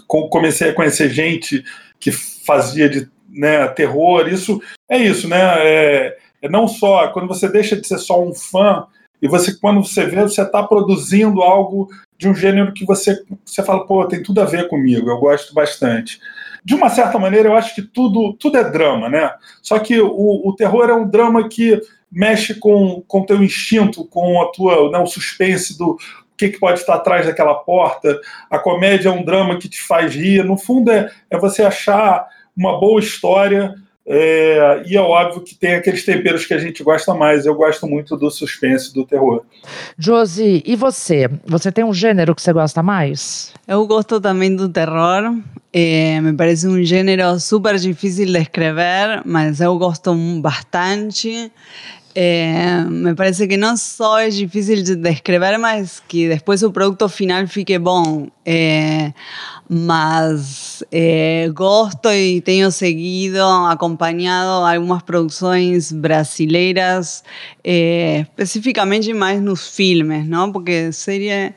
Comecei 0.06 0.71
a 0.71 0.75
conhecer 0.75 1.09
gente 1.11 1.62
que 2.00 2.11
fazia 2.11 2.88
de 2.88 3.09
né, 3.28 3.66
terror. 3.68 4.28
Isso 4.28 4.61
é 4.88 4.99
isso, 4.99 5.28
né? 5.28 5.38
É, 5.59 6.16
é 6.44 6.48
não 6.48 6.68
só 6.68 7.08
quando 7.08 7.26
você 7.26 7.48
deixa 7.48 7.74
de 7.74 7.86
ser 7.86 7.96
só 7.96 8.22
um 8.22 8.34
fã 8.34 8.86
e 9.20 9.26
você, 9.26 9.58
quando 9.58 9.82
você 9.82 10.04
vê, 10.04 10.20
você 10.20 10.42
está 10.42 10.62
produzindo 10.62 11.40
algo 11.40 11.88
de 12.18 12.28
um 12.28 12.34
gênero 12.34 12.74
que 12.74 12.84
você, 12.84 13.18
você 13.42 13.62
fala, 13.62 13.86
pô, 13.86 14.06
tem 14.06 14.22
tudo 14.22 14.42
a 14.42 14.44
ver 14.44 14.68
comigo, 14.68 15.08
eu 15.08 15.16
gosto 15.16 15.54
bastante. 15.54 16.20
De 16.62 16.74
uma 16.74 16.90
certa 16.90 17.18
maneira, 17.18 17.48
eu 17.48 17.56
acho 17.56 17.74
que 17.74 17.80
tudo, 17.80 18.34
tudo 18.34 18.58
é 18.58 18.70
drama, 18.70 19.08
né? 19.08 19.32
Só 19.62 19.78
que 19.78 19.98
o, 19.98 20.46
o 20.46 20.54
terror 20.54 20.90
é 20.90 20.94
um 20.94 21.08
drama 21.08 21.48
que 21.48 21.80
mexe 22.12 22.54
com 22.54 23.02
o 23.08 23.26
teu 23.26 23.42
instinto, 23.42 24.04
com 24.04 24.42
a 24.42 24.52
tua, 24.52 24.90
né, 24.90 24.98
o 24.98 25.06
suspense 25.06 25.78
do 25.78 25.92
o 25.92 26.36
que, 26.36 26.50
que 26.50 26.58
pode 26.58 26.80
estar 26.80 26.96
atrás 26.96 27.26
daquela 27.26 27.54
porta. 27.54 28.20
A 28.50 28.58
comédia 28.58 29.08
é 29.08 29.12
um 29.12 29.24
drama 29.24 29.56
que 29.56 29.68
te 29.68 29.80
faz 29.80 30.14
rir. 30.14 30.44
No 30.44 30.58
fundo, 30.58 30.90
é, 30.90 31.10
é 31.30 31.38
você 31.38 31.62
achar 31.62 32.26
uma 32.54 32.78
boa 32.78 33.00
história 33.00 33.74
é, 34.06 34.82
e 34.87 34.96
é 34.96 35.00
óbvio 35.00 35.42
que 35.42 35.54
tem 35.54 35.75
aqueles 35.75 36.04
temperos 36.04 36.44
que 36.44 36.52
a 36.52 36.58
gente 36.58 36.82
gosta 36.82 37.14
mais. 37.14 37.46
Eu 37.46 37.54
gosto 37.54 37.87
muito 37.87 38.16
do 38.16 38.30
suspense, 38.30 38.92
do 38.92 39.04
terror. 39.04 39.44
Josi, 39.99 40.62
e 40.66 40.76
você? 40.76 41.30
Você 41.46 41.73
tem 41.73 41.84
um 41.84 41.94
gênero 41.94 42.34
que 42.34 42.42
você 42.42 42.52
gosta 42.52 42.82
mais? 42.82 43.52
Eu 43.66 43.87
gosto 43.87 44.20
também 44.20 44.54
do 44.54 44.68
terror. 44.68 45.34
É, 45.73 46.20
me 46.20 46.34
parece 46.34 46.68
um 46.68 46.82
gênero 46.84 47.40
super 47.40 47.76
difícil 47.76 48.26
de 48.26 48.38
escrever, 48.38 49.23
mas 49.25 49.61
eu 49.61 49.76
gosto 49.78 50.14
bastante. 50.40 51.50
É, 52.16 52.85
me 52.88 53.12
parece 53.14 53.49
que 53.49 53.56
não 53.56 53.76
só 53.76 54.21
é 54.21 54.28
difícil 54.28 54.85
de 54.85 54.94
descrever, 54.94 55.59
mas 55.59 56.00
que 56.06 56.28
depois 56.28 56.62
o 56.62 56.71
produto 56.71 57.09
final 57.09 57.47
fique 57.49 57.76
bom. 57.78 58.28
É, 58.47 59.12
mas 59.68 60.85
é, 60.92 61.49
gosto 61.52 62.11
e 62.11 62.40
tenho 62.42 62.71
seguido, 62.71 63.42
acompanhado 63.42 64.64
algumas 64.64 65.02
produções 65.02 65.90
brasileiras, 65.90 67.25
é, 67.64 68.21
especificamente 68.21 69.12
mais 69.12 69.40
nos 69.40 69.75
filmes, 69.75 70.28
não? 70.28 70.52
Porque 70.52 70.92
série 70.92 71.54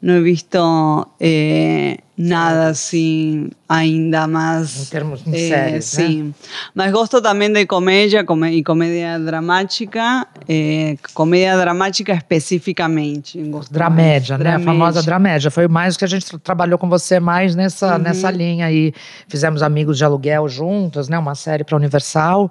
não 0.00 0.16
he 0.16 0.20
visto 0.22 1.08
eh, 1.20 1.98
nada 2.16 2.68
assim 2.68 3.48
ainda 3.68 4.26
más. 4.26 4.86
Em 4.86 4.90
termos 4.90 5.22
eh, 5.32 5.48
séries, 5.48 5.84
Sí. 5.84 6.22
Né? 6.22 6.32
Mas 6.74 6.92
gosto 6.92 7.20
também 7.20 7.52
de 7.52 7.66
comédia 7.66 8.24
com 8.24 8.44
e 8.46 8.62
comédia 8.62 9.18
dramática, 9.18 10.26
eh, 10.48 10.96
comédia 11.14 11.56
dramática 11.56 12.12
especificamente. 12.12 13.42
Dramédia, 13.70 14.38
né? 14.38 14.56
A 14.56 14.60
famosa 14.60 15.02
dramédia. 15.02 15.50
Foi 15.50 15.66
mais 15.66 15.96
que 15.96 16.04
a 16.04 16.08
gente 16.08 16.38
trabalhou 16.38 16.78
com 16.78 16.88
você 16.88 17.18
mais 17.18 17.56
nessa, 17.56 17.96
uhum. 17.96 18.02
nessa 18.02 18.30
linha 18.30 18.66
aí. 18.66 18.92
Fizemos 19.28 19.62
Amigos 19.62 19.98
de 19.98 20.04
Aluguel 20.04 20.48
juntos, 20.48 21.08
né? 21.08 21.18
Uma 21.18 21.34
série 21.34 21.64
para 21.64 21.76
Universal. 21.76 22.50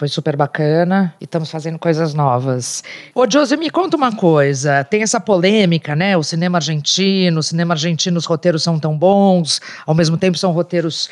Foi 0.00 0.08
super 0.08 0.34
bacana 0.34 1.14
e 1.20 1.24
estamos 1.24 1.50
fazendo 1.50 1.78
coisas 1.78 2.14
novas. 2.14 2.82
Ô, 3.14 3.30
Josi, 3.30 3.54
me 3.58 3.68
conta 3.68 3.98
uma 3.98 4.10
coisa. 4.10 4.82
Tem 4.82 5.02
essa 5.02 5.20
polêmica, 5.20 5.94
né? 5.94 6.16
O 6.16 6.22
cinema 6.22 6.56
argentino, 6.56 7.40
o 7.40 7.42
cinema 7.42 7.74
argentino, 7.74 8.16
os 8.16 8.24
roteiros 8.24 8.62
são 8.62 8.78
tão 8.78 8.96
bons, 8.96 9.60
ao 9.86 9.94
mesmo 9.94 10.16
tempo 10.16 10.38
são 10.38 10.52
roteiros 10.52 11.10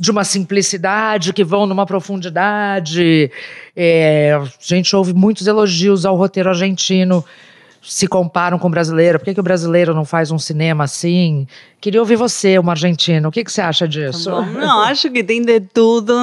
de 0.00 0.10
uma 0.10 0.24
simplicidade 0.24 1.34
que 1.34 1.44
vão 1.44 1.66
numa 1.66 1.84
profundidade. 1.84 3.30
É, 3.76 4.32
a 4.32 4.48
gente 4.58 4.96
ouve 4.96 5.12
muitos 5.12 5.46
elogios 5.46 6.06
ao 6.06 6.16
roteiro 6.16 6.48
argentino 6.48 7.22
se 7.84 8.06
comparam 8.06 8.58
com 8.58 8.68
o 8.68 8.70
brasileiro? 8.70 9.18
Por 9.18 9.26
que, 9.26 9.34
que 9.34 9.40
o 9.40 9.42
brasileiro 9.42 9.94
não 9.94 10.04
faz 10.04 10.30
um 10.30 10.38
cinema 10.38 10.84
assim? 10.84 11.46
Queria 11.80 12.00
ouvir 12.00 12.16
você, 12.16 12.58
uma 12.58 12.72
argentina. 12.72 13.28
O 13.28 13.30
que, 13.30 13.44
que 13.44 13.52
você 13.52 13.60
acha 13.60 13.86
disso? 13.86 14.30
Tá 14.30 14.40
não, 14.40 14.80
acho 14.80 15.10
que 15.10 15.22
tem 15.22 15.42
de 15.42 15.60
tudo. 15.60 16.14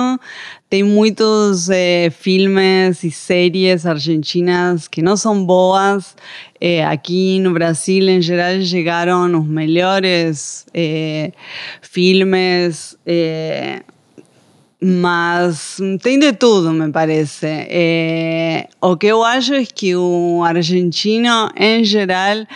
Tem 0.68 0.84
muitos 0.84 1.70
é, 1.70 2.10
filmes 2.10 3.04
e 3.04 3.12
séries 3.12 3.86
argentinas 3.86 4.88
que 4.88 5.02
não 5.02 5.16
são 5.16 5.46
boas. 5.46 6.16
É, 6.60 6.86
aqui 6.86 7.40
no 7.40 7.54
Brasil, 7.54 8.08
em 8.10 8.22
geral, 8.22 8.60
chegaram 8.62 9.40
os 9.40 9.48
melhores 9.48 10.66
é, 10.74 11.32
filmes 11.82 12.98
mas 14.84 15.78
tem 16.02 16.18
de 16.18 16.34
tudo, 16.34 16.72
me 16.72 16.92
parece. 16.92 17.46
É, 17.46 18.68
o 18.82 18.98
que 18.98 19.08
eu 19.08 19.24
acho 19.24 19.54
é 19.54 19.66
que 19.66 19.96
o 19.96 20.42
argentino, 20.44 21.52
em 21.56 21.84
geral, 21.84 22.48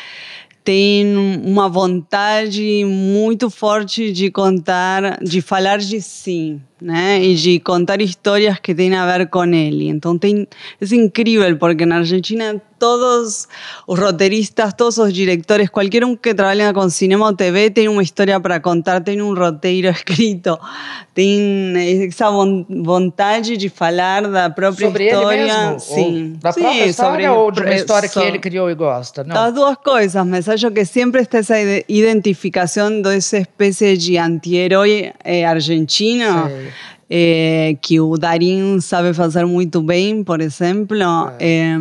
tem 0.64 1.16
uma 1.16 1.70
vontade 1.70 2.84
muito 2.84 3.52
forte 3.52 4.12
de 4.12 4.32
contar, 4.32 5.20
de 5.24 5.40
falar 5.40 5.78
de 5.78 6.02
si, 6.02 6.60
né? 6.82 7.24
E 7.24 7.36
de 7.36 7.60
contar 7.60 8.02
histórias 8.02 8.60
que 8.60 8.76
têm 8.76 8.94
a 8.96 9.06
ver 9.06 9.28
com 9.30 9.46
ele. 9.46 9.88
Então 9.88 10.18
tem, 10.18 10.48
é 10.82 10.96
incrível, 10.96 11.58
porque 11.58 11.86
na 11.86 11.98
Argentina 11.98 12.62
todos 12.78 13.48
os 13.88 14.00
roteiristas, 14.00 14.74
todos 14.74 14.98
os 14.98 15.14
diretores, 15.14 15.70
qualquer 15.70 16.04
um 16.04 16.16
que 16.16 16.34
trabalha 16.34 16.74
com 16.74 16.90
cinema 16.90 17.28
ou 17.28 17.36
TV 17.36 17.70
tem 17.70 17.88
uma 17.88 18.04
história 18.04 18.40
para 18.40 18.60
contar, 18.60 19.02
tem 19.02 19.22
um 19.22 19.34
roteiro 19.34 19.88
escrito, 19.90 20.60
tem 21.14 21.74
essa 22.08 22.30
vontade 22.30 23.58
de 23.58 23.70
falar 23.70 24.28
da 24.28 24.50
própria 24.50 24.88
sobre 24.88 25.08
história. 25.08 25.36
Ele 25.36 25.46
mesmo? 25.46 25.80
Sim. 25.80 26.38
Da 26.42 26.52
Sim, 26.52 26.62
própria 26.62 26.86
história 26.86 27.30
sobre, 27.30 27.42
ou 27.42 27.52
de 27.52 27.62
uma 27.62 27.74
história 27.74 28.10
que 28.10 28.20
ele 28.20 28.40
criou 28.40 28.70
e 28.70 28.76
gosta? 28.76 29.24
Não. 29.24 29.34
Das 29.34 29.54
duas 29.54 29.78
coisas, 29.78 30.26
mas 30.26 30.50
acho 30.50 30.70
que 30.72 30.86
sempre 30.86 31.22
está 31.22 31.40
essa 31.40 31.56
identificação 31.88 33.02
dessa 33.02 33.38
espécie 33.38 33.98
de 33.98 34.18
anti-herói 34.18 35.12
eh, 35.24 35.46
argentino. 35.46 36.50
Eh, 37.10 37.78
que 37.82 38.00
o 38.00 38.18
Darim 38.18 38.80
sabe 38.82 39.14
fazer 39.14 39.46
muito 39.46 39.82
bem, 39.82 40.24
por 40.24 40.42
exemplo. 40.42 40.98
É. 41.40 41.76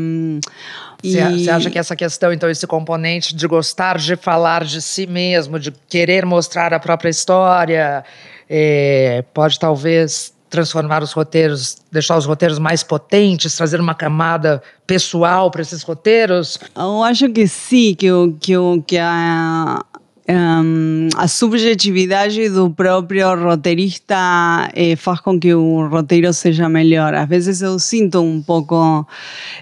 Você 1.03 1.51
acha 1.51 1.71
que 1.71 1.79
essa 1.79 1.95
questão, 1.95 2.33
então, 2.33 2.49
esse 2.49 2.67
componente 2.67 3.35
de 3.35 3.47
gostar 3.47 3.99
de 3.99 4.17
falar 4.17 4.65
de 4.65 4.81
si 4.81 5.07
mesmo, 5.07 5.59
de 5.59 5.71
querer 5.89 6.25
mostrar 6.25 6.73
a 6.73 6.81
própria 6.81 7.11
história, 7.11 8.05
é, 8.49 9.23
pode 9.35 9.59
talvez 9.59 10.33
transformar 10.49 11.03
os 11.03 11.13
roteiros, 11.13 11.79
deixar 11.91 12.17
os 12.17 12.25
roteiros 12.25 12.59
mais 12.59 12.83
potentes, 12.83 13.57
trazer 13.57 13.81
uma 13.81 13.95
camada 13.95 14.63
pessoal 14.87 15.51
para 15.51 15.63
esses 15.63 15.83
roteiros? 15.83 16.59
Eu 16.77 17.03
acho 17.03 17.29
que 17.31 17.47
sim, 17.49 17.95
que, 17.95 18.09
que, 18.41 18.55
que 18.87 18.97
a, 18.97 19.85
um, 20.27 21.09
a 21.17 21.29
subjetividade 21.29 22.49
do 22.49 22.71
próprio 22.71 23.35
roteirista 23.35 24.71
eh, 24.75 24.97
faz 24.97 25.21
com 25.21 25.39
que 25.39 25.53
o 25.55 25.87
roteiro 25.87 26.33
seja 26.33 26.69
melhor. 26.69 27.15
Às 27.15 27.29
vezes 27.29 27.61
eu 27.61 27.79
sinto 27.79 28.21
um 28.23 28.41
pouco 28.41 29.07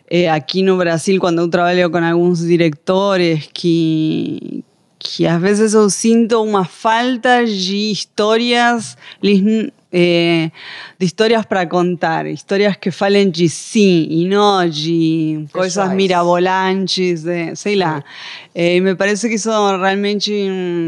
eh, 0.09 0.31
aqui 0.31 0.63
no 0.63 0.77
Brasil, 0.77 1.19
quando 1.19 1.41
eu 1.41 1.49
trabalho 1.49 1.91
com 1.91 1.99
alguns 1.99 2.47
diretores, 2.47 3.49
que, 3.53 4.63
que 5.01 5.27
às 5.27 5.41
vezes 5.41 5.75
eu 5.75 5.91
sinto 5.91 6.41
uma 6.43 6.65
falta 6.65 7.45
de 7.45 7.91
histórias 7.91 8.97
eh, 9.93 10.51
de 10.99 11.05
histórias 11.05 11.45
para 11.45 11.67
contar, 11.67 12.27
histórias 12.27 12.77
que 12.77 12.91
falem 12.91 13.29
de 13.29 13.49
si 13.49 14.07
e 14.09 14.27
não 14.27 14.67
de 14.67 15.45
coisas 15.53 15.93
mirabolantes, 15.93 17.25
de, 17.25 17.55
sei 17.57 17.77
lá. 17.77 18.03
Eh, 18.55 18.81
me 18.81 18.95
parece 18.95 19.29
que 19.29 19.37
isso 19.37 19.51
realmente 19.51 20.33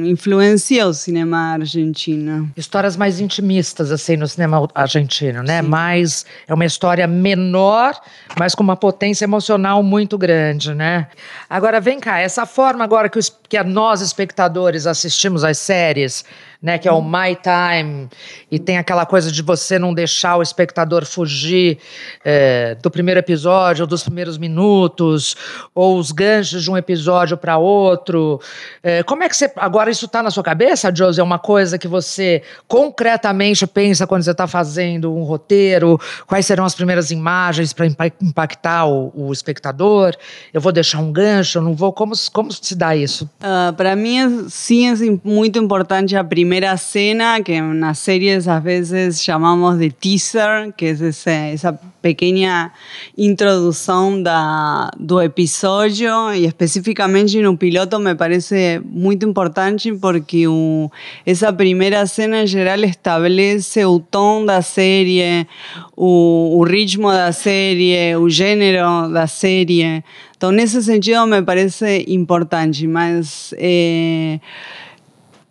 influencia 0.06 0.86
o 0.86 0.92
cinema 0.92 1.54
argentino. 1.54 2.50
Histórias 2.56 2.94
mais 2.94 3.20
intimistas, 3.20 3.90
assim, 3.90 4.16
no 4.16 4.28
cinema 4.28 4.68
argentino, 4.74 5.42
né? 5.42 5.62
Sim. 5.62 5.68
Mais, 5.68 6.26
é 6.46 6.52
uma 6.52 6.66
história 6.66 7.06
menor, 7.06 7.98
mas 8.38 8.54
com 8.54 8.62
uma 8.62 8.76
potência 8.76 9.24
emocional 9.24 9.82
muito 9.82 10.18
grande, 10.18 10.74
né? 10.74 11.08
Agora, 11.48 11.80
vem 11.80 11.98
cá, 11.98 12.18
essa 12.18 12.44
forma 12.44 12.84
agora 12.84 13.08
que, 13.08 13.18
os, 13.18 13.30
que 13.48 13.62
nós, 13.62 14.02
espectadores, 14.02 14.86
assistimos 14.86 15.42
às 15.42 15.56
séries, 15.56 16.24
né, 16.64 16.78
que 16.78 16.88
é 16.88 16.92
o 16.92 17.02
My 17.02 17.36
Time, 17.36 18.08
e 18.50 18.58
tem 18.58 18.78
aquela 18.78 19.04
coisa 19.04 19.30
de 19.30 19.42
você 19.42 19.78
não 19.78 19.92
deixar 19.92 20.36
o 20.36 20.42
espectador 20.42 21.04
fugir 21.04 21.78
é, 22.24 22.74
do 22.76 22.90
primeiro 22.90 23.20
episódio, 23.20 23.82
ou 23.82 23.86
dos 23.86 24.02
primeiros 24.02 24.38
minutos, 24.38 25.36
ou 25.74 25.98
os 25.98 26.10
ganchos 26.10 26.62
de 26.62 26.70
um 26.70 26.76
episódio 26.76 27.36
para 27.36 27.53
para 27.54 27.58
outro. 27.58 28.40
É, 28.82 29.02
como 29.02 29.22
é 29.22 29.28
que 29.28 29.36
você. 29.36 29.50
Agora, 29.56 29.90
isso 29.90 30.06
está 30.06 30.22
na 30.22 30.30
sua 30.30 30.42
cabeça, 30.42 30.92
Josie? 30.94 31.20
É 31.20 31.24
uma 31.24 31.38
coisa 31.38 31.78
que 31.78 31.86
você 31.86 32.42
concretamente 32.66 33.66
pensa 33.66 34.06
quando 34.06 34.22
você 34.22 34.32
está 34.32 34.46
fazendo 34.46 35.14
um 35.14 35.22
roteiro? 35.22 35.98
Quais 36.26 36.44
serão 36.46 36.64
as 36.64 36.74
primeiras 36.74 37.10
imagens 37.10 37.72
para 37.72 37.86
impactar 38.20 38.86
o, 38.86 39.12
o, 39.14 39.32
espectador? 39.32 40.14
Eu 40.52 40.60
vou 40.60 40.72
deixar 40.72 40.98
um 40.98 41.12
gancho? 41.12 41.58
Eu 41.58 41.62
não 41.62 41.74
vou? 41.74 41.92
Como, 41.92 42.14
como 42.32 42.50
se 42.52 42.74
dá 42.74 42.96
isso? 42.96 43.28
Uh, 43.40 43.72
para 43.74 43.94
mim, 43.94 44.46
sim, 44.48 44.88
é 44.88 44.94
muito 45.24 45.58
importante 45.58 46.16
a 46.16 46.24
primeira 46.24 46.76
cena, 46.76 47.40
que 47.40 47.60
nas 47.60 47.98
séries 47.98 48.48
às 48.48 48.62
vezes 48.62 49.22
chamamos 49.22 49.78
de 49.78 49.90
teaser, 49.90 50.72
que 50.76 50.86
é 50.86 50.90
essa, 50.90 51.30
essa 51.30 51.80
pequena 52.04 52.70
introdução 53.16 54.22
da, 54.22 54.90
do 54.98 55.22
episódio, 55.22 56.34
e 56.34 56.44
especificamente 56.44 57.40
no 57.44 57.56
piloto 57.56 57.98
me 58.00 58.14
parece 58.14 58.80
muito 58.84 59.24
importante 59.26 59.92
porque 59.92 60.44
essa 61.24 61.52
primeira 61.52 62.06
cena 62.06 62.42
em 62.42 62.46
geral 62.46 62.80
estabelece 62.80 63.84
o 63.84 64.00
tom 64.00 64.44
da 64.44 64.62
série, 64.62 65.46
o 65.96 66.64
ritmo 66.64 67.12
da 67.12 67.30
série, 67.32 68.16
o 68.16 68.28
gênero 68.28 69.08
da 69.12 69.26
série. 69.26 70.02
Então, 70.36 70.50
nesse 70.50 70.82
sentido, 70.82 71.26
me 71.26 71.42
parece 71.42 72.04
importante, 72.08 72.86
mas. 72.86 73.54
Eh, 73.56 74.40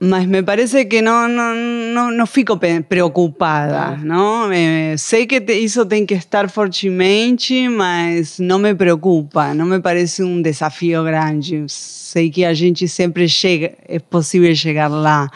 mas 0.03 0.25
me 0.27 0.43
parece 0.43 0.85
que 0.85 1.01
no, 1.01 1.29
no, 1.29 1.55
no, 1.55 2.11
no 2.11 2.27
fico 2.27 2.59
preocupada, 2.89 3.95
¿no? 3.95 4.51
Eh, 4.51 4.95
sei 4.97 5.25
que 5.25 5.39
te, 5.39 5.53
isso 5.53 5.85
tem 5.85 6.05
que 6.05 6.13
estar 6.13 6.49
fortemente, 6.49 7.69
mas 7.69 8.37
não 8.37 8.59
me 8.59 8.75
preocupa, 8.75 9.53
não 9.53 9.65
me 9.65 9.79
parece 9.79 10.21
um 10.21 10.41
desafio 10.41 11.05
grande. 11.05 11.63
Sei 11.69 12.29
que 12.29 12.43
a 12.43 12.53
gente 12.53 12.85
sempre 12.85 13.29
chega, 13.29 13.75
é 13.87 13.97
possível 13.97 14.53
chegar 14.53 14.89
lá. 14.89 15.31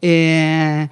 Eh, 0.00 0.88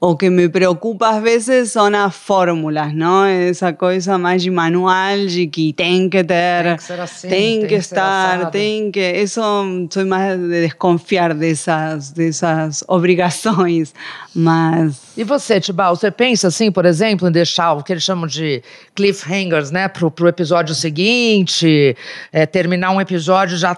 o 0.00 0.16
que 0.16 0.30
me 0.30 0.48
preocupa 0.48 1.10
às 1.10 1.22
vezes 1.22 1.72
são 1.72 1.94
as 1.94 2.16
fórmulas, 2.16 2.94
não? 2.94 3.24
Essa 3.24 3.70
coisa 3.72 4.16
mais 4.16 4.42
de 4.42 4.50
manual, 4.50 5.26
de 5.26 5.46
que 5.46 5.74
tem 5.74 6.08
que 6.08 6.24
ter, 6.24 6.64
tem 6.64 6.76
que, 6.76 6.82
ser 6.82 7.00
assim, 7.00 7.28
tem 7.28 7.60
tem 7.60 7.66
que 7.68 7.74
estar, 7.74 8.36
assado. 8.36 8.50
tem 8.50 8.90
que. 8.90 9.12
Isso 9.12 9.40
sou 9.90 10.06
mais 10.06 10.38
de 10.38 10.48
desconfiar 10.62 11.34
dessas, 11.34 12.12
dessas 12.12 12.82
obrigações, 12.88 13.94
mas. 14.34 15.10
E 15.16 15.24
você, 15.24 15.60
Tibal, 15.60 15.94
você 15.94 16.10
pensa 16.10 16.48
assim, 16.48 16.72
por 16.72 16.86
exemplo, 16.86 17.28
em 17.28 17.32
deixar 17.32 17.74
o 17.74 17.82
que 17.82 17.92
eles 17.92 18.02
chamam 18.02 18.26
de 18.26 18.62
cliffhangers, 18.94 19.70
né, 19.70 19.88
pro, 19.88 20.10
pro 20.10 20.28
episódio 20.28 20.74
seguinte, 20.74 21.94
é, 22.32 22.46
terminar 22.46 22.90
um 22.92 23.00
episódio 23.00 23.56
já 23.56 23.76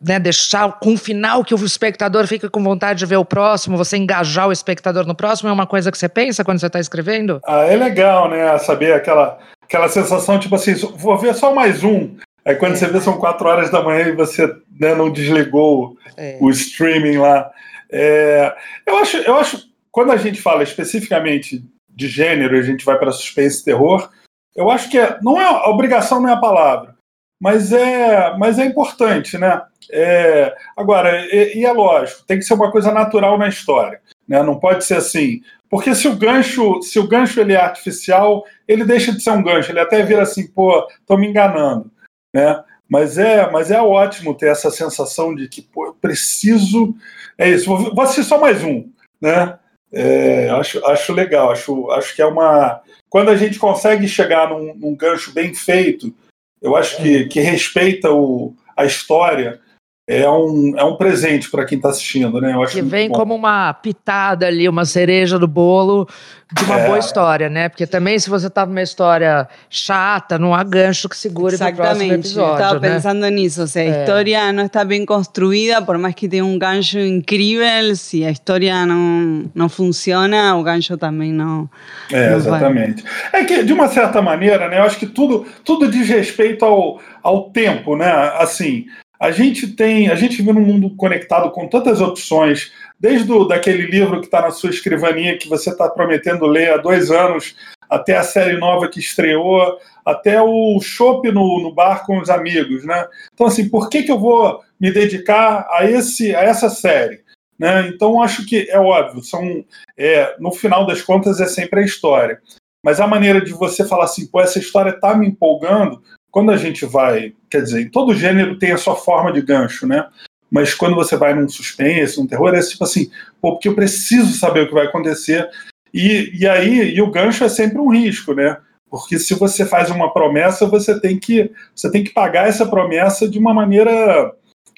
né, 0.00 0.18
deixar 0.18 0.78
com 0.78 0.90
um 0.90 0.96
final 0.96 1.44
que 1.44 1.54
o 1.54 1.64
espectador 1.64 2.26
fica 2.26 2.48
com 2.50 2.62
vontade 2.62 2.98
de 3.00 3.06
ver 3.06 3.16
o 3.16 3.24
próximo, 3.24 3.76
você 3.76 3.96
engajar 3.96 4.48
o 4.48 4.52
espectador 4.52 5.06
no 5.06 5.14
próximo, 5.14 5.48
é 5.48 5.52
uma 5.52 5.66
coisa 5.66 5.90
que 5.90 5.98
você 5.98 6.08
pensa 6.08 6.44
quando 6.44 6.58
você 6.58 6.66
está 6.66 6.80
escrevendo? 6.80 7.40
Ah, 7.46 7.64
é 7.64 7.76
legal, 7.76 8.28
né? 8.28 8.56
Saber 8.58 8.92
aquela, 8.92 9.38
aquela 9.62 9.88
sensação, 9.88 10.38
tipo 10.38 10.54
assim, 10.54 10.74
vou 10.96 11.16
ver 11.18 11.34
só 11.34 11.54
mais 11.54 11.82
um. 11.84 12.16
Aí 12.44 12.54
quando 12.54 12.72
É. 12.74 12.76
você 12.76 12.86
vê 12.86 13.00
são 13.00 13.18
quatro 13.18 13.48
horas 13.48 13.70
da 13.70 13.82
manhã 13.82 14.06
e 14.08 14.12
você 14.12 14.46
né, 14.78 14.94
não 14.94 15.10
desligou 15.10 15.96
É. 16.16 16.38
o 16.40 16.50
streaming 16.50 17.18
lá. 17.18 17.50
É, 17.90 18.54
eu, 18.86 18.98
acho, 18.98 19.16
eu 19.18 19.36
acho, 19.36 19.62
quando 19.90 20.12
a 20.12 20.16
gente 20.16 20.40
fala 20.40 20.62
especificamente 20.62 21.62
de 21.88 22.08
gênero, 22.08 22.58
a 22.58 22.62
gente 22.62 22.84
vai 22.84 22.98
para 22.98 23.12
suspense 23.12 23.60
e 23.60 23.64
terror, 23.64 24.08
eu 24.54 24.70
acho 24.70 24.90
que 24.90 24.98
é, 24.98 25.18
não 25.22 25.40
é 25.40 25.44
a 25.44 25.68
obrigação 25.68 26.20
não 26.20 26.28
é 26.28 26.32
a 26.32 26.36
palavra, 26.38 26.94
mas 27.40 27.72
é, 27.72 28.36
mas 28.36 28.58
é 28.58 28.64
importante, 28.64 29.38
né? 29.38 29.62
É, 29.90 30.54
agora, 30.76 31.24
e, 31.26 31.60
e 31.60 31.64
é 31.64 31.72
lógico, 31.72 32.24
tem 32.26 32.38
que 32.38 32.44
ser 32.44 32.54
uma 32.54 32.70
coisa 32.70 32.90
natural 32.90 33.38
na 33.38 33.48
história, 33.48 34.00
né? 34.26 34.42
Não 34.42 34.58
pode 34.58 34.84
ser 34.84 34.96
assim, 34.96 35.40
porque 35.68 35.94
se 35.94 36.08
o 36.08 36.16
gancho, 36.16 36.80
se 36.82 36.98
o 36.98 37.06
gancho 37.06 37.40
ele 37.40 37.52
é 37.52 37.60
artificial, 37.60 38.44
ele 38.66 38.84
deixa 38.84 39.12
de 39.12 39.22
ser 39.22 39.30
um 39.30 39.42
gancho, 39.42 39.70
ele 39.70 39.80
até 39.80 40.02
vira 40.02 40.22
assim, 40.22 40.46
pô, 40.46 40.86
tô 41.06 41.16
me 41.16 41.28
enganando, 41.28 41.90
né? 42.34 42.62
Mas 42.88 43.18
é, 43.18 43.50
mas 43.50 43.70
é 43.70 43.80
ótimo 43.80 44.34
ter 44.34 44.46
essa 44.48 44.70
sensação 44.70 45.34
de 45.34 45.48
que, 45.48 45.60
pô, 45.60 45.86
eu 45.86 45.94
preciso. 45.94 46.94
É 47.36 47.48
isso, 47.48 47.66
vou, 47.66 48.00
assistir 48.02 48.24
só 48.24 48.38
mais 48.38 48.62
um, 48.62 48.88
né? 49.20 49.58
É, 49.92 50.48
acho, 50.50 50.84
acho 50.86 51.12
legal, 51.12 51.50
acho, 51.50 51.90
acho 51.90 52.14
que 52.14 52.22
é 52.22 52.26
uma. 52.26 52.80
Quando 53.08 53.30
a 53.30 53.36
gente 53.36 53.58
consegue 53.58 54.06
chegar 54.06 54.50
num, 54.50 54.74
num 54.74 54.94
gancho 54.94 55.32
bem 55.32 55.52
feito, 55.52 56.14
eu 56.60 56.76
acho 56.76 56.96
que, 56.96 57.26
que 57.26 57.40
respeita 57.40 58.10
o, 58.10 58.54
a 58.76 58.84
história, 58.84 59.60
é 60.08 60.28
um, 60.28 60.72
é 60.76 60.84
um 60.84 60.96
presente 60.96 61.50
para 61.50 61.64
quem 61.64 61.76
está 61.76 61.88
assistindo, 61.88 62.40
né? 62.40 62.52
Eu 62.54 62.62
acho 62.62 62.72
Que 62.74 62.82
vem 62.82 63.08
como 63.08 63.34
uma 63.34 63.74
pitada 63.74 64.46
ali, 64.46 64.68
uma 64.68 64.84
cereja 64.84 65.36
do 65.36 65.48
bolo 65.48 66.08
de 66.52 66.62
uma 66.62 66.78
É. 66.78 66.86
boa 66.86 66.98
história, 67.00 67.48
né? 67.48 67.68
Porque 67.68 67.88
também 67.88 68.16
se 68.16 68.30
você 68.30 68.48
tá 68.48 68.64
numa 68.64 68.80
história 68.82 69.48
chata, 69.68 70.38
não 70.38 70.54
há 70.54 70.62
gancho 70.62 71.08
que 71.08 71.16
segure 71.16 71.58
pro 71.58 71.66
próximo 71.74 71.82
Exatamente, 71.82 72.12
eu 72.12 72.18
episódio, 72.20 72.52
estava 72.54 72.78
né? 72.80 72.94
pensando 72.94 73.28
nisso. 73.30 73.66
Se 73.66 73.80
a 73.80 73.82
É. 73.82 74.00
história 74.00 74.52
não 74.52 74.66
está 74.66 74.84
bem 74.84 75.04
construída, 75.04 75.82
por 75.82 75.98
mais 75.98 76.14
que 76.14 76.28
tenha 76.28 76.44
um 76.44 76.56
gancho 76.56 77.00
incrível, 77.00 77.96
se 77.96 78.24
a 78.24 78.30
história 78.30 78.86
não, 78.86 79.50
não 79.52 79.68
funciona, 79.68 80.54
o 80.56 80.62
gancho 80.62 80.96
também 80.96 81.32
não. 81.32 81.68
É, 82.12 82.30
Não 82.30 82.38
vai. 82.38 82.58
exatamente. 82.58 83.04
É 83.32 83.42
que, 83.44 83.64
de 83.64 83.72
uma 83.72 83.88
certa 83.88 84.22
maneira, 84.22 84.68
né, 84.68 84.78
eu 84.78 84.84
acho 84.84 84.98
que 85.00 85.06
tudo, 85.06 85.44
tudo 85.64 85.90
diz 85.90 86.08
respeito 86.08 86.64
ao, 86.64 87.00
ao 87.24 87.50
tempo, 87.50 87.96
né? 87.96 88.08
Assim, 88.38 88.84
a 89.18 89.30
gente 89.30 89.68
tem, 89.68 90.08
a 90.08 90.14
gente 90.14 90.36
vive 90.36 90.52
num 90.52 90.60
mundo 90.60 90.94
conectado 90.96 91.50
com 91.50 91.68
tantas 91.68 92.00
opções, 92.00 92.72
desde 92.98 93.30
o, 93.32 93.44
daquele 93.44 93.86
livro 93.86 94.20
que 94.20 94.26
está 94.26 94.42
na 94.42 94.50
sua 94.50 94.70
escrivaninha 94.70 95.38
que 95.38 95.48
você 95.48 95.70
está 95.70 95.88
prometendo 95.88 96.46
ler 96.46 96.72
há 96.72 96.76
dois 96.76 97.10
anos, 97.10 97.56
até 97.88 98.16
a 98.16 98.22
série 98.22 98.58
nova 98.58 98.88
que 98.88 98.98
estreou, 98.98 99.78
até 100.04 100.40
o 100.42 100.78
chopp 100.80 101.30
no, 101.30 101.62
no 101.62 101.72
bar 101.72 102.04
com 102.04 102.18
os 102.18 102.28
amigos, 102.28 102.84
né? 102.84 103.06
Então, 103.32 103.46
assim, 103.46 103.68
por 103.68 103.88
que, 103.88 104.02
que 104.02 104.12
eu 104.12 104.18
vou 104.18 104.60
me 104.78 104.90
dedicar 104.90 105.66
a, 105.70 105.84
esse, 105.84 106.34
a 106.34 106.42
essa 106.42 106.68
série? 106.68 107.24
Né? 107.58 107.88
Então, 107.88 108.20
acho 108.20 108.44
que 108.44 108.68
é 108.68 108.78
óbvio, 108.78 109.22
são, 109.22 109.64
é, 109.96 110.36
no 110.38 110.52
final 110.52 110.86
das 110.86 111.00
contas, 111.00 111.40
é 111.40 111.46
sempre 111.46 111.80
a 111.80 111.84
história. 111.84 112.40
Mas 112.84 113.00
a 113.00 113.06
maneira 113.06 113.40
de 113.40 113.52
você 113.52 113.84
falar 113.84 114.04
assim, 114.04 114.26
pô, 114.26 114.40
essa 114.40 114.58
história 114.58 114.90
está 114.90 115.16
me 115.16 115.26
empolgando, 115.26 116.02
quando 116.30 116.50
a 116.50 116.56
gente 116.56 116.84
vai, 116.84 117.32
quer 117.50 117.62
dizer, 117.62 117.90
todo 117.90 118.14
gênero 118.14 118.58
tem 118.58 118.72
a 118.72 118.78
sua 118.78 118.96
forma 118.96 119.32
de 119.32 119.40
gancho, 119.40 119.86
né? 119.86 120.06
Mas 120.50 120.74
quando 120.74 120.94
você 120.94 121.16
vai 121.16 121.34
num 121.34 121.48
suspense, 121.48 122.18
num 122.18 122.26
terror, 122.26 122.54
é 122.54 122.60
tipo 122.60 122.84
assim, 122.84 123.10
pô, 123.40 123.52
porque 123.52 123.68
eu 123.68 123.74
preciso 123.74 124.32
saber 124.38 124.62
o 124.62 124.68
que 124.68 124.74
vai 124.74 124.86
acontecer. 124.86 125.48
E, 125.92 126.30
e 126.38 126.46
aí, 126.46 126.94
e 126.94 127.00
o 127.00 127.10
gancho 127.10 127.44
é 127.44 127.48
sempre 127.48 127.78
um 127.78 127.88
risco, 127.88 128.34
né? 128.34 128.56
Porque 128.88 129.18
se 129.18 129.34
você 129.34 129.66
faz 129.66 129.90
uma 129.90 130.12
promessa, 130.12 130.66
você 130.66 130.98
tem 131.00 131.18
que, 131.18 131.50
você 131.74 131.90
tem 131.90 132.04
que 132.04 132.12
pagar 132.12 132.48
essa 132.48 132.66
promessa 132.66 133.28
de 133.28 133.38
uma 133.38 133.52
maneira 133.52 134.32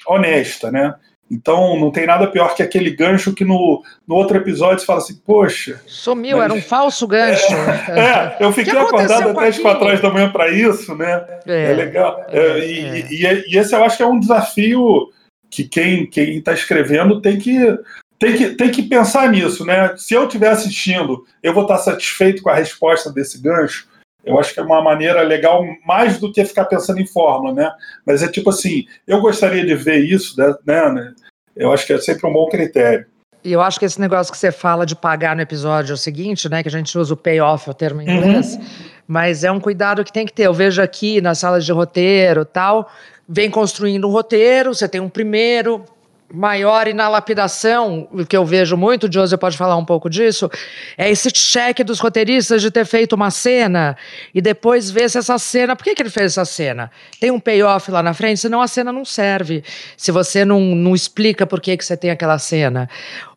honesta, 0.07 0.71
né? 0.71 0.95
Então 1.31 1.79
não 1.79 1.91
tem 1.91 2.07
nada 2.07 2.25
pior 2.27 2.55
que 2.55 2.63
aquele 2.63 2.89
gancho 2.89 3.33
que 3.33 3.45
no, 3.45 3.83
no 4.07 4.15
outro 4.15 4.37
episódio 4.37 4.79
você 4.79 4.85
fala 4.85 4.99
assim, 4.99 5.21
poxa, 5.25 5.79
Sumiu, 5.85 6.37
Mas- 6.37 6.45
era 6.45 6.53
um 6.53 6.61
falso 6.61 7.07
gancho. 7.07 7.53
é, 7.91 8.37
eu 8.39 8.51
fiquei 8.51 8.77
acordado 8.77 9.29
até 9.29 9.47
as 9.47 9.59
quatro 9.59 9.85
horas 9.85 10.01
da 10.01 10.09
manhã 10.09 10.31
para 10.31 10.49
isso, 10.49 10.95
né? 10.95 11.23
É, 11.45 11.73
legal. 11.73 12.25
É, 12.29 12.39
é, 12.39 12.67
e, 12.67 13.25
é. 13.25 13.33
e- 13.35 13.43
e 13.53 13.57
esse 13.57 13.75
eu 13.75 13.83
acho 13.83 13.97
que 13.97 14.03
é 14.03 14.07
um 14.07 14.19
desafio 14.19 15.09
que 15.51 15.63
quem 15.63 16.07
quem 16.07 16.37
está 16.37 16.53
escrevendo 16.53 17.21
tem 17.21 17.37
que, 17.37 17.77
tem, 18.17 18.35
que, 18.35 18.49
tem 18.49 18.69
que 18.71 18.83
pensar 18.83 19.29
nisso, 19.29 19.65
né? 19.65 19.93
Se 19.97 20.13
eu 20.13 20.25
estiver 20.25 20.49
assistindo, 20.49 21.25
eu 21.43 21.53
vou 21.53 21.63
estar 21.63 21.77
satisfeito 21.77 22.41
com 22.41 22.49
a 22.49 22.55
resposta 22.55 23.11
desse 23.11 23.39
gancho. 23.41 23.87
Eu 24.23 24.39
acho 24.39 24.53
que 24.53 24.59
é 24.59 24.63
uma 24.63 24.81
maneira 24.81 25.21
legal, 25.21 25.63
mais 25.85 26.19
do 26.19 26.31
que 26.31 26.43
ficar 26.43 26.65
pensando 26.65 26.99
em 26.99 27.07
fórmula, 27.07 27.53
né? 27.53 27.71
Mas 28.05 28.21
é 28.21 28.27
tipo 28.27 28.49
assim, 28.49 28.85
eu 29.07 29.21
gostaria 29.21 29.65
de 29.65 29.75
ver 29.75 29.99
isso, 29.99 30.35
né? 30.37 30.53
né? 30.65 31.13
Eu 31.55 31.71
acho 31.71 31.85
que 31.85 31.93
é 31.93 31.97
sempre 31.97 32.27
um 32.27 32.33
bom 32.33 32.47
critério. 32.47 33.05
E 33.43 33.53
eu 33.53 33.61
acho 33.61 33.79
que 33.79 33.85
esse 33.85 33.99
negócio 33.99 34.31
que 34.31 34.37
você 34.37 34.51
fala 34.51 34.85
de 34.85 34.95
pagar 34.95 35.35
no 35.35 35.41
episódio 35.41 35.95
seguinte, 35.95 36.49
né? 36.49 36.61
Que 36.61 36.67
a 36.67 36.71
gente 36.71 36.97
usa 36.97 37.13
o 37.13 37.17
payoff, 37.17 37.69
é 37.69 37.71
o 37.71 37.73
termo 37.73 38.01
em 38.01 38.09
inglês, 38.09 38.59
mas 39.07 39.43
é 39.43 39.51
um 39.51 39.59
cuidado 39.59 40.03
que 40.03 40.11
tem 40.11 40.25
que 40.25 40.33
ter. 40.33 40.43
Eu 40.43 40.53
vejo 40.53 40.81
aqui 40.81 41.21
nas 41.21 41.37
salas 41.37 41.65
de 41.65 41.71
roteiro 41.71 42.43
tal, 42.43 42.91
vem 43.27 43.49
construindo 43.49 44.07
um 44.07 44.11
roteiro, 44.11 44.75
você 44.75 44.89
tem 44.89 44.99
um 44.99 45.09
primeiro 45.09 45.85
maior 46.31 46.87
e 46.87 46.93
na 46.93 47.09
lapidação, 47.09 48.07
que 48.27 48.37
eu 48.37 48.45
vejo 48.45 48.77
muito, 48.77 49.07
o 49.07 49.11
José 49.11 49.35
pode 49.35 49.57
falar 49.57 49.75
um 49.77 49.85
pouco 49.85 50.09
disso, 50.09 50.49
é 50.97 51.09
esse 51.09 51.29
cheque 51.33 51.83
dos 51.83 51.99
roteiristas 51.99 52.61
de 52.61 52.69
ter 52.69 52.85
feito 52.85 53.13
uma 53.13 53.31
cena 53.31 53.97
e 54.33 54.41
depois 54.41 54.91
ver 54.91 55.09
se 55.09 55.17
essa 55.17 55.37
cena, 55.37 55.75
por 55.75 55.83
que, 55.83 55.95
que 55.95 56.01
ele 56.01 56.09
fez 56.09 56.33
essa 56.33 56.45
cena? 56.45 56.91
Tem 57.19 57.31
um 57.31 57.39
payoff 57.39 57.89
lá 57.89 58.03
na 58.03 58.13
frente, 58.13 58.39
senão 58.39 58.61
a 58.61 58.67
cena 58.67 58.91
não 58.91 59.03
serve. 59.03 59.63
Se 59.97 60.11
você 60.11 60.45
não, 60.45 60.59
não 60.59 60.93
explica 60.93 61.45
por 61.45 61.59
que, 61.59 61.75
que 61.75 61.83
você 61.83 61.97
tem 61.97 62.11
aquela 62.11 62.37
cena. 62.37 62.89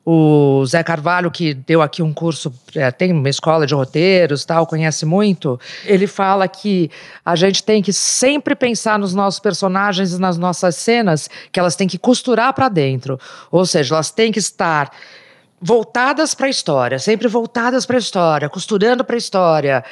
O 0.04 0.64
Zé 0.66 0.82
Carvalho, 0.82 1.30
que 1.30 1.54
deu 1.54 1.80
aqui 1.80 2.02
um 2.02 2.12
curso, 2.12 2.52
é, 2.74 2.90
tem 2.90 3.12
uma 3.12 3.28
escola 3.28 3.66
de 3.66 3.74
roteiros, 3.74 4.44
tal, 4.44 4.66
conhece 4.66 5.06
muito, 5.06 5.60
ele 5.84 6.08
fala 6.08 6.48
que 6.48 6.90
a 7.24 7.36
gente 7.36 7.62
tem 7.62 7.80
que 7.80 7.92
sempre 7.92 8.54
pensar 8.56 8.98
nos 8.98 9.14
nossos 9.14 9.38
personagens 9.38 10.12
e 10.12 10.20
nas 10.20 10.36
nossas 10.36 10.74
cenas, 10.74 11.30
que 11.52 11.60
elas 11.60 11.76
têm 11.76 11.86
que 11.86 11.98
costurar 11.98 12.52
para 12.52 12.68
dentro. 12.68 13.18
Ou 13.50 13.64
seja, 13.64 13.94
elas 13.94 14.10
têm 14.10 14.32
que 14.32 14.40
estar 14.40 14.90
voltadas 15.62 16.34
para 16.34 16.46
a 16.46 16.50
história, 16.50 16.98
sempre 16.98 17.28
voltadas 17.28 17.86
para 17.86 17.96
a 17.96 17.98
história, 18.00 18.48
costurando 18.48 19.04
para 19.04 19.14
a 19.14 19.18
história. 19.18 19.84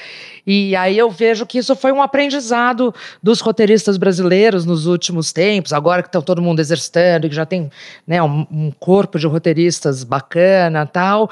E 0.45 0.75
aí 0.75 0.99
eu 0.99 1.09
vejo 1.09 1.47
que 1.47 1.59
isso 1.59 1.77
foi 1.77 1.93
um 1.93 2.03
aprendizado 2.03 2.93
dos 3.23 3.41
roteiristas 3.41 3.97
brasileiros 3.97 4.67
nos 4.67 4.87
últimos 4.87 5.33
tempos, 5.33 5.73
agora 5.73 6.03
que 6.03 6.09
está 6.09 6.21
todo 6.21 6.43
mundo 6.43 6.59
exercitando, 6.59 7.29
que 7.29 7.35
já 7.35 7.47
tem 7.47 7.71
né, 8.05 8.21
um, 8.21 8.45
um 8.51 8.73
corpo 8.73 9.17
de 9.19 9.29
roteiristas 9.29 10.03
bacana 10.03 10.85
tal 10.87 11.31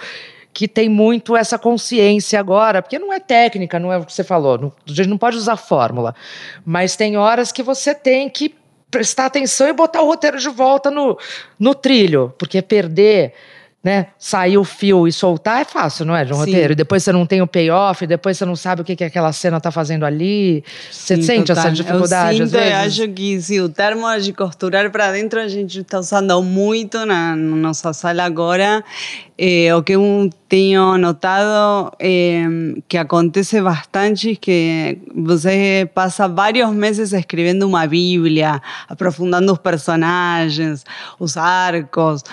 que 0.51 0.67
tem 0.67 0.89
muito 0.89 1.37
essa 1.37 1.57
consciência 1.57 2.41
agora, 2.41 2.83
porque 2.83 2.99
não 2.99 3.13
é 3.13 3.21
técnica, 3.21 3.79
não 3.79 3.93
é 3.93 3.99
o 3.99 4.05
que 4.05 4.13
você 4.13 4.25
falou, 4.25 4.59
não, 4.59 4.73
a 4.89 4.93
gente 4.93 5.09
não 5.09 5.19
pode 5.19 5.37
usar 5.37 5.57
fórmula, 5.57 6.17
mas 6.65 6.97
tem 6.97 7.17
horas 7.17 7.53
que 7.53 7.63
você 7.63 7.95
tem 7.95 8.29
que 8.29 8.53
prestar 8.91 9.27
atenção 9.27 9.69
e 9.69 9.73
botar 9.73 10.03
o 10.03 10.07
roteiro 10.07 10.37
de 10.37 10.49
volta 10.49 10.91
no, 10.91 11.17
no 11.61 11.77
trilho, 11.77 12.35
porque 12.37 12.61
perder 12.61 13.35
né, 13.89 14.09
sair 14.19 14.59
o 14.59 14.65
fio 14.65 15.09
e 15.09 15.13
soltar 15.13 15.63
é 15.63 15.65
fácil, 15.65 16.05
não 16.05 16.15
é? 16.15 16.23
De 16.23 16.31
um 16.31 16.37
Sim. 16.37 16.41
roteiro. 16.43 16.75
E 16.75 16.77
depois 16.77 17.03
você 17.03 17.11
não 17.11 17.25
tem 17.25 17.41
o 17.41 17.47
payoff, 17.47 18.07
depois 18.07 18.37
você 18.37 18.45
não 18.45 18.55
sabe 18.55 18.83
o 18.83 18.85
que, 18.85 18.95
que 18.95 19.03
aquela 19.03 19.33
cena 19.33 19.57
está 19.57 19.71
fazendo 19.71 20.05
ali. 20.05 20.63
Você 20.91 21.17
Sim, 21.17 21.23
sente 21.23 21.47
total. 21.47 21.65
essa 21.65 21.73
dificuldade? 21.73 22.41
Eu 22.41 22.47
sinto, 22.47 22.59
eu 22.59 22.77
acho 22.77 23.09
que 23.09 23.41
sim, 23.41 23.61
o 23.61 23.69
termo 23.71 24.07
de 24.19 24.35
costurar 24.35 24.91
para 24.91 25.11
dentro 25.13 25.41
a 25.41 25.49
gente 25.49 25.81
está 25.81 25.99
usando 25.99 26.43
muito 26.43 27.07
na, 27.07 27.35
nossa 27.35 27.95
sala 27.95 28.25
agora. 28.25 28.85
Eh, 29.41 29.73
o 29.73 29.85
que 29.85 29.93
eu 29.93 30.29
tenho 30.49 30.99
notado 30.99 31.93
eh, 32.01 32.45
que 32.89 32.99
acontece 32.99 33.63
bastante 33.63 34.33
es 34.33 34.39
que 34.39 34.99
você 35.15 35.89
passa 35.95 36.27
vários 36.27 36.71
meses 36.73 37.13
escrevendo 37.13 37.65
uma 37.65 37.87
bíblia, 37.87 38.61
aprofundando 38.89 39.53
os 39.53 39.59
personagens, 39.59 40.85
os 41.21 41.37
arcos, 41.37 42.25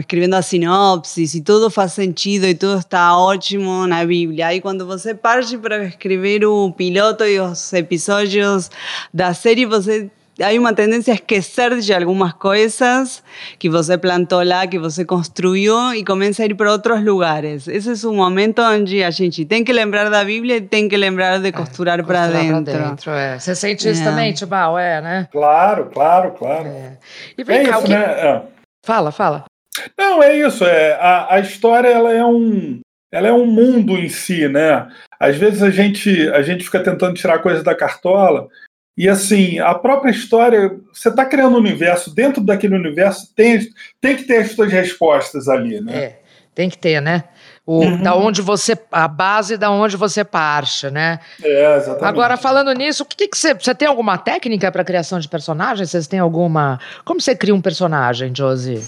escrevendo 0.00 0.34
a 0.34 0.42
sinopsis, 0.82 1.34
e 1.34 1.40
tudo 1.40 1.70
faz 1.70 1.92
sentido 1.92 2.46
e 2.46 2.54
tudo 2.54 2.78
está 2.78 3.16
ótimo 3.16 3.86
na 3.86 4.04
bíblia. 4.04 4.54
E 4.54 4.60
quando 4.60 4.86
você 4.86 5.14
parte 5.14 5.56
para 5.56 5.84
escrever 5.84 6.44
o 6.44 6.72
piloto 6.72 7.24
e 7.24 7.38
os 7.38 7.72
episódios 7.72 8.70
da 9.12 9.32
série, 9.32 9.64
você 9.64 10.10
hay 10.40 10.58
una 10.58 10.74
tendencia 10.74 11.12
a 11.12 11.16
esquecer 11.16 11.78
de 11.78 11.92
algunas 11.92 12.32
cosas 12.34 13.22
que 13.58 13.68
você 13.68 13.98
plantou 13.98 14.42
lá, 14.42 14.66
que 14.66 14.78
você 14.78 15.04
construyó 15.04 15.92
y 15.92 16.04
comienza 16.04 16.42
a 16.42 16.46
ir 16.46 16.56
para 16.56 16.72
otros 16.72 17.02
lugares. 17.02 17.68
Ese 17.68 17.92
es 17.92 18.02
un 18.02 18.16
momento 18.16 18.62
donde 18.62 19.04
a 19.04 19.10
gente 19.10 19.44
tem 19.44 19.62
que 19.62 19.72
lembrar 19.72 20.10
da 20.10 20.24
Bíblia 20.24 20.56
e 20.56 20.62
tem 20.62 20.88
que 20.88 20.96
lembrar 20.96 21.38
de 21.38 21.52
costurar 21.52 22.00
é, 22.00 22.02
para 22.02 22.28
dentro. 22.28 22.64
dentro 22.64 23.12
é. 23.12 23.38
Você 23.38 23.54
sente 23.54 23.88
isso 23.88 24.00
é. 24.00 24.04
também, 24.04 24.32
Tibau? 24.32 24.78
É, 24.78 25.00
né? 25.02 25.28
Claro, 25.30 25.90
claro, 25.92 26.32
claro. 26.32 26.66
É. 26.66 26.96
E 27.36 27.44
vem 27.44 27.58
é 27.58 27.64
cá, 27.64 27.76
isso, 27.76 27.86
que... 27.86 27.92
né? 27.92 28.02
É. 28.02 28.42
Fala, 28.84 29.12
fala. 29.12 29.51
Não, 29.96 30.22
é 30.22 30.36
isso. 30.38 30.64
É, 30.64 30.92
a, 30.94 31.34
a 31.34 31.40
história 31.40 31.88
ela 31.88 32.12
é 32.12 32.24
um 32.24 32.80
ela 33.10 33.28
é 33.28 33.32
um 33.32 33.44
mundo 33.44 33.98
em 33.98 34.08
si, 34.08 34.48
né? 34.48 34.88
Às 35.20 35.36
vezes 35.36 35.62
a 35.62 35.68
gente, 35.68 36.30
a 36.30 36.40
gente 36.40 36.64
fica 36.64 36.80
tentando 36.80 37.14
tirar 37.14 37.40
coisa 37.40 37.62
da 37.62 37.74
cartola 37.74 38.48
e 38.96 39.08
assim, 39.08 39.58
a 39.58 39.74
própria 39.74 40.10
história, 40.10 40.78
você 40.92 41.08
está 41.08 41.24
criando 41.24 41.54
um 41.54 41.60
universo, 41.60 42.14
dentro 42.14 42.42
daquele 42.42 42.74
universo 42.74 43.34
tem, 43.34 43.60
tem 44.00 44.16
que 44.16 44.24
ter 44.24 44.38
as 44.38 44.52
suas 44.52 44.70
respostas 44.70 45.48
ali, 45.48 45.80
né? 45.80 45.96
É, 45.96 46.18
tem 46.54 46.68
que 46.68 46.76
ter, 46.76 47.00
né? 47.00 47.24
O, 47.64 47.78
uhum. 47.78 48.02
Da 48.02 48.14
onde 48.14 48.42
você. 48.42 48.76
A 48.90 49.06
base 49.06 49.56
da 49.56 49.70
onde 49.70 49.96
você 49.96 50.24
parte, 50.24 50.90
né? 50.90 51.20
É, 51.42 51.76
exatamente. 51.76 52.04
Agora, 52.04 52.36
falando 52.36 52.72
nisso, 52.72 53.04
o 53.04 53.06
que, 53.06 53.28
que 53.28 53.38
você. 53.38 53.54
Você 53.54 53.74
tem 53.74 53.86
alguma 53.86 54.18
técnica 54.18 54.70
para 54.70 54.84
criação 54.84 55.20
de 55.20 55.28
personagens? 55.28 55.90
Vocês 55.90 56.08
têm 56.08 56.18
alguma. 56.18 56.80
Como 57.04 57.20
você 57.20 57.36
cria 57.36 57.54
um 57.54 57.60
personagem, 57.60 58.32
Josie? 58.34 58.82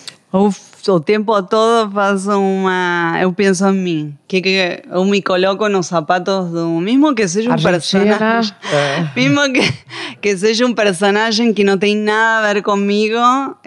O 0.93 1.01
tempo 1.01 1.43
todo 1.43 1.91
faço 1.93 2.31
uma. 2.39 3.19
Eu 3.21 3.33
penso 3.33 3.67
em 3.69 3.73
mim. 3.73 4.19
Que, 4.27 4.41
que 4.41 4.83
eu 4.91 5.05
me 5.05 5.23
coloco 5.23 5.69
nos 5.69 5.87
sapatos 5.87 6.51
do. 6.51 6.69
Mesmo 6.81 7.15
que 7.15 7.27
seja 7.27 7.51
um 7.51 7.53
Argentina, 7.53 8.05
personagem. 8.05 8.55
É. 8.73 9.09
Mesmo 9.15 9.53
que, 9.53 9.75
que 10.21 10.37
seja 10.37 10.67
um 10.67 10.75
personagem 10.75 11.53
que 11.53 11.65
não 11.65 11.79
tem 11.79 11.97
nada 11.97 12.51
a 12.51 12.53
ver 12.55 12.63
comigo. 12.63 13.17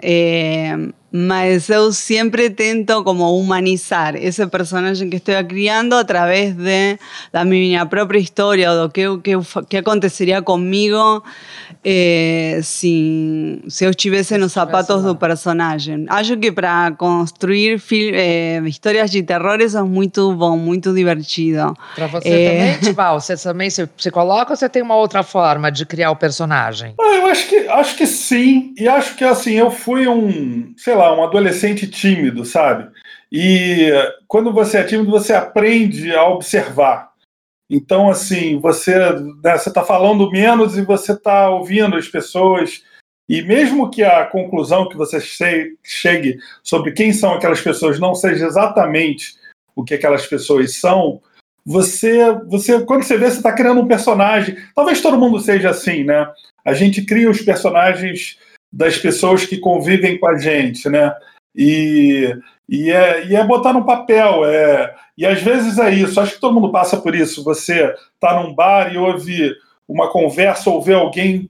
É, 0.02 0.76
mas 1.10 1.70
eu 1.70 1.90
sempre 1.90 2.50
tento 2.50 3.02
como 3.02 3.38
humanizar 3.38 4.14
esse 4.16 4.46
personagem 4.46 5.08
que 5.08 5.16
estou 5.16 5.42
criando 5.44 5.94
a 5.94 6.04
través 6.04 6.54
de 6.54 6.98
da 7.32 7.44
minha 7.44 7.86
própria 7.86 8.18
história, 8.18 8.74
do 8.74 8.90
que, 8.90 9.04
que, 9.18 9.32
que 9.68 9.76
aconteceria 9.78 10.42
comigo 10.42 11.22
eh, 11.82 12.60
se, 12.62 13.62
se 13.68 13.84
eu 13.86 13.90
estivesse 13.90 14.36
nos 14.36 14.52
sapatos 14.52 15.02
do 15.02 15.16
personagem. 15.16 16.04
Acho 16.08 16.36
que 16.36 16.52
para 16.52 16.92
construir 16.92 17.82
eh, 17.90 18.60
histórias 18.66 19.10
de 19.10 19.22
terror 19.22 19.60
isso 19.60 19.78
é 19.78 19.82
muito 19.82 20.34
bom, 20.34 20.56
muito 20.58 20.92
divertido. 20.92 21.74
Para 21.94 22.06
você 22.06 22.28
é... 22.28 22.50
também, 22.50 22.80
Tival? 22.80 23.20
Você 23.20 23.36
também 23.36 23.70
se, 23.70 23.88
se 23.96 24.10
coloca 24.10 24.52
ou 24.52 24.56
você 24.56 24.68
tem 24.68 24.82
uma 24.82 24.96
outra 24.96 25.22
forma 25.22 25.72
de 25.72 25.86
criar 25.86 26.10
o 26.10 26.16
personagem? 26.16 26.94
Acho 27.30 27.48
que, 27.48 27.56
acho 27.68 27.96
que 27.96 28.06
sim. 28.06 28.74
E 28.76 28.88
acho 28.88 29.16
que 29.16 29.24
assim, 29.24 29.54
eu 29.54 29.70
fui 29.70 30.08
um, 30.08 30.74
sei 30.76 30.94
lá, 30.94 31.14
um 31.14 31.22
adolescente 31.22 31.86
tímido, 31.86 32.44
sabe? 32.44 32.90
E 33.30 33.90
quando 34.26 34.52
você 34.52 34.78
é 34.78 34.84
tímido, 34.84 35.10
você 35.10 35.34
aprende 35.34 36.14
a 36.14 36.26
observar. 36.26 37.12
Então, 37.70 38.08
assim, 38.08 38.58
você 38.58 38.94
né, 39.44 39.56
está 39.56 39.84
falando 39.84 40.30
menos 40.30 40.76
e 40.78 40.82
você 40.82 41.12
está 41.12 41.50
ouvindo 41.50 41.96
as 41.96 42.08
pessoas. 42.08 42.82
E 43.28 43.42
mesmo 43.42 43.90
que 43.90 44.02
a 44.02 44.24
conclusão 44.24 44.88
que 44.88 44.96
você 44.96 45.20
chegue 45.20 46.38
sobre 46.62 46.92
quem 46.92 47.12
são 47.12 47.34
aquelas 47.34 47.60
pessoas 47.60 48.00
não 48.00 48.14
seja 48.14 48.46
exatamente 48.46 49.36
o 49.76 49.84
que 49.84 49.92
aquelas 49.92 50.26
pessoas 50.26 50.76
são, 50.80 51.20
você, 51.64 52.32
você 52.46 52.82
quando 52.86 53.02
você 53.02 53.18
vê, 53.18 53.30
você 53.30 53.36
está 53.36 53.52
criando 53.52 53.82
um 53.82 53.86
personagem. 53.86 54.56
Talvez 54.74 55.02
todo 55.02 55.18
mundo 55.18 55.38
seja 55.38 55.68
assim, 55.68 56.02
né? 56.02 56.26
A 56.68 56.74
gente 56.74 57.00
cria 57.00 57.30
os 57.30 57.40
personagens 57.40 58.36
das 58.70 58.98
pessoas 58.98 59.46
que 59.46 59.56
convivem 59.56 60.18
com 60.18 60.28
a 60.28 60.36
gente, 60.36 60.86
né? 60.86 61.14
E, 61.56 62.30
e, 62.68 62.90
é, 62.90 63.26
e 63.26 63.34
é 63.34 63.42
botar 63.42 63.72
no 63.72 63.86
papel. 63.86 64.44
É, 64.44 64.94
e 65.16 65.24
às 65.24 65.40
vezes 65.40 65.78
é 65.78 65.90
isso. 65.90 66.20
Acho 66.20 66.34
que 66.34 66.40
todo 66.40 66.52
mundo 66.52 66.70
passa 66.70 66.98
por 66.98 67.14
isso. 67.14 67.42
Você 67.42 67.90
está 68.12 68.42
num 68.42 68.54
bar 68.54 68.92
e 68.92 68.98
ouve 68.98 69.54
uma 69.88 70.12
conversa 70.12 70.68
ou 70.68 70.82
vê 70.82 70.92
alguém, 70.92 71.48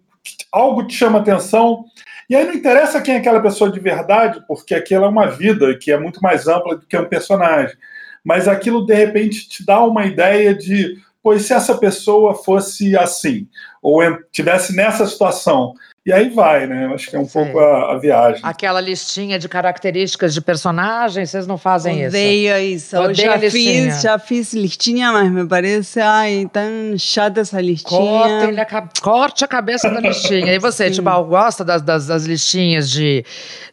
algo 0.53 0.87
te 0.87 0.95
chama 0.95 1.19
atenção. 1.19 1.85
E 2.31 2.37
aí 2.37 2.47
não 2.47 2.55
interessa 2.55 3.01
quem 3.01 3.15
é 3.15 3.19
aquela 3.19 3.41
pessoa 3.41 3.73
de 3.73 3.81
verdade, 3.81 4.41
porque 4.47 4.73
aquilo 4.73 5.05
é 5.05 5.09
uma 5.09 5.27
vida 5.27 5.77
que 5.77 5.91
é 5.91 5.99
muito 5.99 6.21
mais 6.21 6.47
ampla 6.47 6.77
do 6.77 6.87
que 6.87 6.97
um 6.97 7.09
personagem. 7.09 7.77
Mas 8.23 8.47
aquilo 8.47 8.87
de 8.87 8.95
repente 8.95 9.49
te 9.49 9.67
dá 9.67 9.83
uma 9.83 10.07
ideia 10.07 10.55
de, 10.55 10.97
pois 11.23 11.47
se 11.47 11.53
essa 11.53 11.77
pessoa 11.77 12.35
fosse 12.35 12.97
assim, 12.97 13.49
ou 13.83 14.01
tivesse 14.33 14.75
nessa 14.75 15.07
situação, 15.07 15.75
e 16.09 16.13
aí 16.13 16.31
vai, 16.31 16.67
né? 16.67 16.91
Acho 16.95 17.11
que 17.11 17.17
é 17.17 17.19
um 17.19 17.27
Sim. 17.27 17.45
pouco 17.45 17.59
a, 17.59 17.93
a, 17.93 17.99
viagem. 17.99 18.41
Aquela 18.43 18.81
listinha 18.81 19.39
de 19.39 19.47
características 19.47 20.33
de 20.33 20.41
personagens, 20.41 21.29
vocês 21.29 21.47
não 21.47 21.59
fazem 21.59 22.07
Odeio 22.07 22.57
isso. 22.57 22.57
Odeio 22.57 22.75
isso. 22.75 22.97
Eu 22.97 23.15
já 23.15 23.39
fiz, 23.51 24.01
já 24.01 24.19
fiz 24.19 24.55
listinha, 24.55 25.13
mas 25.13 25.31
me 25.31 25.47
parece 25.47 26.01
ai, 26.01 26.49
tão 26.51 26.97
chata 26.97 27.43
essa 27.43 27.61
listinha. 27.61 28.57
A, 28.63 29.03
corte 29.03 29.45
a 29.45 29.47
cabeça 29.47 29.91
da 29.91 30.01
listinha. 30.01 30.55
E 30.55 30.59
você, 30.59 30.89
tipo, 30.91 31.25
gosta 31.25 31.63
das, 31.63 31.83
das, 31.83 32.07
das, 32.07 32.25
listinhas 32.25 32.89
de 32.89 33.23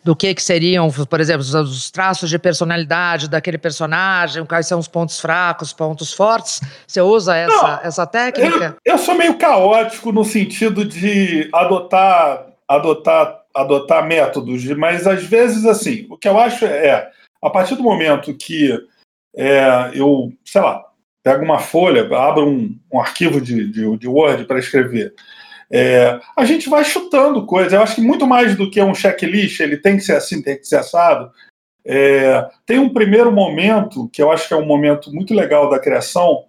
do 0.04 0.14
que, 0.14 0.36
que 0.36 0.44
seriam, 0.44 0.92
por 0.92 1.22
exemplo, 1.22 1.42
os, 1.42 1.54
os 1.54 1.90
traços 1.90 2.30
de 2.30 2.38
personalidade 2.38 3.30
daquele 3.30 3.58
personagem, 3.58 4.46
quais 4.46 4.68
são 4.68 4.78
os 4.78 4.90
pontos 4.90 5.22
fracos, 5.22 5.72
pontos 5.72 6.14
fortes? 6.14 6.60
Você 6.86 7.00
usa 7.00 7.36
essa, 7.36 7.56
não, 7.56 7.80
essa 7.82 8.06
técnica? 8.06 8.76
Eu, 8.84 8.94
eu 8.94 8.98
sou 8.98 9.16
meio 9.16 9.36
caótico 9.36 10.12
no 10.12 10.26
sentido 10.26 10.84
de 10.84 11.50
adotar 11.54 12.25
adotar, 12.68 13.44
adotar, 13.54 14.06
métodos, 14.06 14.66
mas 14.76 15.08
às 15.08 15.24
vezes, 15.24 15.66
assim, 15.66 16.08
o 16.10 16.18
que 16.18 16.28
eu 16.28 16.40
acho 16.40 16.66
é, 16.66 17.12
a 17.42 17.50
partir 17.50 17.76
do 17.76 17.84
momento 17.84 18.36
que 18.36 18.72
é, 19.36 19.92
eu, 19.94 20.32
sei 20.44 20.62
lá, 20.62 20.84
pego 21.24 21.44
uma 21.44 21.60
folha, 21.60 22.08
abro 22.18 22.48
um, 22.48 22.78
um 22.92 23.00
arquivo 23.00 23.42
de, 23.42 23.68
de, 23.72 23.98
de 23.98 24.08
Word 24.08 24.46
para 24.46 24.60
escrever, 24.60 25.14
é, 25.72 26.20
a 26.38 26.46
gente 26.46 26.70
vai 26.70 26.84
chutando 26.84 27.46
coisas. 27.46 27.74
Eu 27.74 27.82
acho 27.82 27.96
que 27.96 28.02
muito 28.02 28.28
mais 28.28 28.56
do 28.56 28.70
que 28.70 28.82
um 28.82 28.94
checklist, 28.94 29.60
ele 29.60 29.78
tem 29.78 29.98
que 29.98 30.04
ser 30.04 30.16
assim, 30.16 30.42
tem 30.42 30.58
que 30.58 30.68
ser 30.68 30.78
assado. 30.78 31.32
É, 31.84 32.48
tem 32.66 32.80
um 32.80 32.94
primeiro 32.94 33.32
momento, 33.32 34.10
que 34.10 34.22
eu 34.22 34.32
acho 34.32 34.48
que 34.48 34.54
é 34.54 34.58
um 34.58 34.66
momento 34.66 35.14
muito 35.14 35.34
legal 35.34 35.70
da 35.70 35.80
criação, 35.80 36.46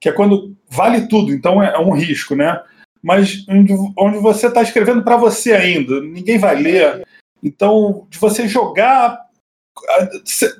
que 0.00 0.08
é 0.08 0.12
quando 0.12 0.56
vale 0.68 1.06
tudo, 1.08 1.32
então 1.32 1.62
é, 1.62 1.74
é 1.74 1.78
um 1.78 1.92
risco, 1.92 2.34
né? 2.34 2.60
Mas 3.02 3.44
onde, 3.48 4.18
você 4.18 4.46
está 4.46 4.62
escrevendo 4.62 5.02
para 5.02 5.16
você 5.16 5.52
ainda, 5.52 6.00
ninguém 6.00 6.38
vai 6.38 6.56
ler. 6.56 7.06
Então, 7.42 8.06
de 8.10 8.18
você 8.18 8.46
jogar 8.46 9.18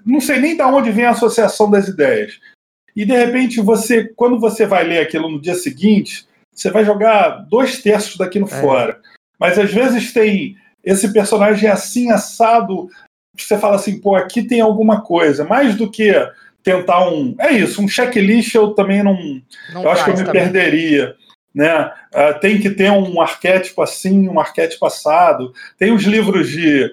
não 0.04 0.20
sei 0.20 0.38
nem 0.38 0.56
de 0.56 0.62
onde 0.62 0.90
vem 0.90 1.04
a 1.04 1.10
associação 1.10 1.70
das 1.70 1.88
ideias. 1.88 2.38
E 2.94 3.04
de 3.04 3.12
repente 3.12 3.60
você, 3.60 4.04
quando 4.16 4.38
você 4.38 4.66
vai 4.66 4.84
ler 4.84 5.00
aquilo 5.00 5.28
no 5.28 5.40
dia 5.40 5.54
seguinte, 5.54 6.26
você 6.52 6.70
vai 6.70 6.84
jogar 6.84 7.46
dois 7.48 7.82
terços 7.82 8.16
daquilo 8.16 8.46
é. 8.46 8.60
fora. 8.60 9.00
Mas 9.38 9.58
às 9.58 9.72
vezes 9.72 10.12
tem 10.12 10.56
esse 10.84 11.12
personagem 11.12 11.68
assim 11.68 12.10
assado, 12.10 12.88
você 13.36 13.58
fala 13.58 13.76
assim, 13.76 14.00
pô, 14.00 14.16
aqui 14.16 14.42
tem 14.42 14.60
alguma 14.60 15.02
coisa, 15.02 15.44
mais 15.44 15.76
do 15.76 15.90
que 15.90 16.12
tentar 16.62 17.08
um, 17.08 17.34
é 17.38 17.52
isso, 17.52 17.82
um 17.82 17.88
checklist 17.88 18.54
eu 18.54 18.74
também 18.74 19.02
não, 19.02 19.16
não 19.72 19.82
eu 19.82 19.90
acho 19.90 20.04
que 20.04 20.10
eu 20.10 20.16
me 20.16 20.24
também. 20.24 20.42
perderia 20.42 21.16
né? 21.54 21.92
Uh, 22.14 22.38
tem 22.40 22.60
que 22.60 22.70
ter 22.70 22.90
um 22.90 23.20
arquétipo 23.20 23.82
assim, 23.82 24.28
um 24.28 24.40
arquétipo 24.40 24.86
assado. 24.86 25.52
Tem 25.78 25.92
os 25.92 26.04
livros 26.04 26.48
de. 26.48 26.92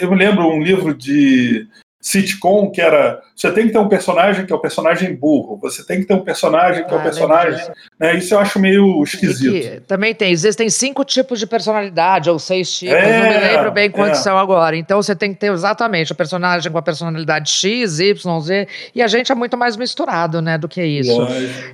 Eu 0.00 0.10
me 0.10 0.16
lembro 0.16 0.48
um 0.48 0.62
livro 0.62 0.94
de 0.94 1.66
sitcom 2.00 2.70
que 2.70 2.80
era 2.80 3.20
você 3.34 3.52
tem 3.52 3.66
que 3.66 3.72
ter 3.72 3.78
um 3.78 3.88
personagem 3.88 4.46
que 4.46 4.52
é 4.52 4.56
o 4.56 4.60
personagem 4.60 5.14
burro, 5.14 5.58
você 5.58 5.84
tem 5.84 6.00
que 6.00 6.06
ter 6.06 6.14
um 6.14 6.24
personagem 6.24 6.84
que 6.84 6.90
ah, 6.90 6.94
é 6.94 6.96
o 6.96 7.00
ah, 7.00 7.04
personagem. 7.04 7.72
Né, 7.98 8.16
isso 8.16 8.32
eu 8.32 8.38
acho 8.38 8.60
meio 8.60 9.02
esquisito. 9.02 9.82
também 9.88 10.14
tem, 10.14 10.30
existem 10.30 10.70
cinco 10.70 11.04
tipos 11.04 11.40
de 11.40 11.46
personalidade, 11.46 12.30
ou 12.30 12.38
seis 12.38 12.72
tipos, 12.72 12.94
é, 12.94 13.22
não 13.22 13.28
me 13.28 13.38
lembro 13.38 13.72
bem 13.72 13.90
quantos 13.90 14.20
é. 14.20 14.22
são 14.22 14.38
agora. 14.38 14.76
Então 14.76 15.02
você 15.02 15.16
tem 15.16 15.34
que 15.34 15.40
ter 15.40 15.50
exatamente 15.52 16.12
o 16.12 16.14
personagem 16.14 16.70
com 16.70 16.78
a 16.78 16.82
personalidade 16.82 17.50
X, 17.50 17.98
Y, 17.98 18.40
Z, 18.40 18.68
e 18.94 19.02
a 19.02 19.08
gente 19.08 19.32
é 19.32 19.34
muito 19.34 19.56
mais 19.56 19.76
misturado, 19.76 20.40
né, 20.40 20.56
do 20.56 20.68
que 20.68 20.80
isso. 20.80 21.26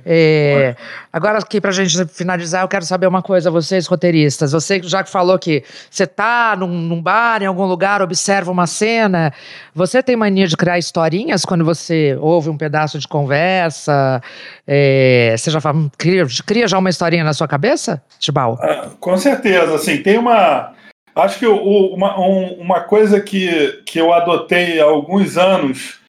É, 0.03 0.75
agora, 1.13 1.37
aqui, 1.37 1.61
pra 1.61 1.71
gente 1.71 2.05
finalizar, 2.07 2.63
eu 2.63 2.67
quero 2.67 2.85
saber 2.85 3.05
uma 3.05 3.21
coisa, 3.21 3.51
vocês 3.51 3.85
roteiristas. 3.85 4.51
Você 4.51 4.81
já 4.83 5.03
que 5.03 5.11
falou 5.11 5.37
que 5.37 5.63
você 5.91 6.07
tá 6.07 6.55
num, 6.57 6.67
num 6.67 7.01
bar, 7.01 7.43
em 7.43 7.45
algum 7.45 7.65
lugar, 7.65 8.01
observa 8.01 8.51
uma 8.51 8.65
cena, 8.65 9.31
você 9.75 10.01
tem 10.01 10.15
mania 10.15 10.47
de 10.47 10.57
criar 10.57 10.79
historinhas 10.79 11.45
quando 11.45 11.63
você 11.63 12.17
ouve 12.19 12.49
um 12.49 12.57
pedaço 12.57 12.97
de 12.97 13.07
conversa, 13.07 14.21
é, 14.67 15.35
você 15.37 15.51
já 15.51 15.61
fala, 15.61 15.89
cria, 16.23 16.43
cria, 16.45 16.67
já 16.67 16.77
uma 16.77 16.89
historinha 16.89 17.23
na 17.23 17.33
sua 17.33 17.47
cabeça, 17.47 18.01
Tibal? 18.19 18.57
Ah, 18.61 18.91
com 18.99 19.17
certeza, 19.17 19.75
assim, 19.75 20.01
tem 20.01 20.17
uma... 20.17 20.73
Acho 21.15 21.39
que 21.39 21.47
o, 21.47 21.93
uma, 21.93 22.19
um, 22.19 22.59
uma 22.59 22.81
coisa 22.81 23.21
que, 23.21 23.81
que 23.85 23.99
eu 23.99 24.13
adotei 24.13 24.81
há 24.81 24.83
alguns 24.83 25.37
anos 25.37 26.01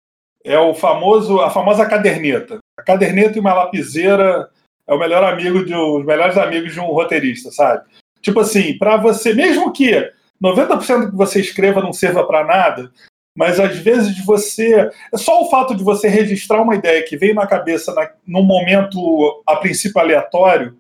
é 0.45 0.59
o 0.59 0.75
famoso, 0.75 1.41
a 1.41 1.51
famosa 1.51 1.87
caderneta. 1.87 2.59
A 2.79 2.83
caderneta 2.83 3.37
e 3.37 3.41
uma 3.41 3.55
lapiseira 3.55 4.49
é 4.87 4.95
o 4.95 4.99
melhor 4.99 5.25
amigo 5.25 5.65
de 5.65 5.75
os 5.75 6.05
melhores 6.05 6.37
amigos 6.37 6.73
de 6.73 6.81
um 6.81 6.87
roteirista, 6.87 7.51
sabe? 7.51 7.85
Tipo 8.21 8.41
assim, 8.41 8.77
para 8.79 8.97
você, 8.97 9.33
mesmo 9.33 9.73
que 9.73 10.11
90% 10.43 11.01
do 11.01 11.11
que 11.11 11.17
você 11.17 11.41
escreva 11.41 11.81
não 11.81 11.93
sirva 11.93 12.25
para 12.27 12.45
nada, 12.45 12.91
mas 13.37 13.61
às 13.61 13.77
vezes 13.77 14.19
você. 14.25 14.91
É 15.13 15.19
só 15.19 15.43
o 15.43 15.51
fato 15.51 15.75
de 15.75 15.85
você 15.85 16.09
registrar 16.09 16.63
uma 16.63 16.75
ideia 16.75 17.05
que 17.05 17.19
veio 17.19 17.35
na 17.35 17.47
cabeça 17.47 17.93
na, 17.93 18.11
num 18.27 18.43
momento, 18.43 19.43
a 19.47 19.57
princípio, 19.57 20.01
aleatório. 20.01 20.75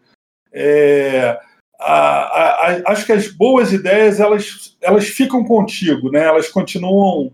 É, 0.50 1.38
a, 1.78 1.92
a, 1.92 2.82
acho 2.86 3.04
que 3.04 3.12
as 3.12 3.28
boas 3.28 3.72
ideias 3.72 4.18
elas, 4.18 4.74
elas 4.80 5.06
ficam 5.06 5.44
contigo, 5.44 6.10
né? 6.10 6.24
elas 6.24 6.48
continuam. 6.48 7.30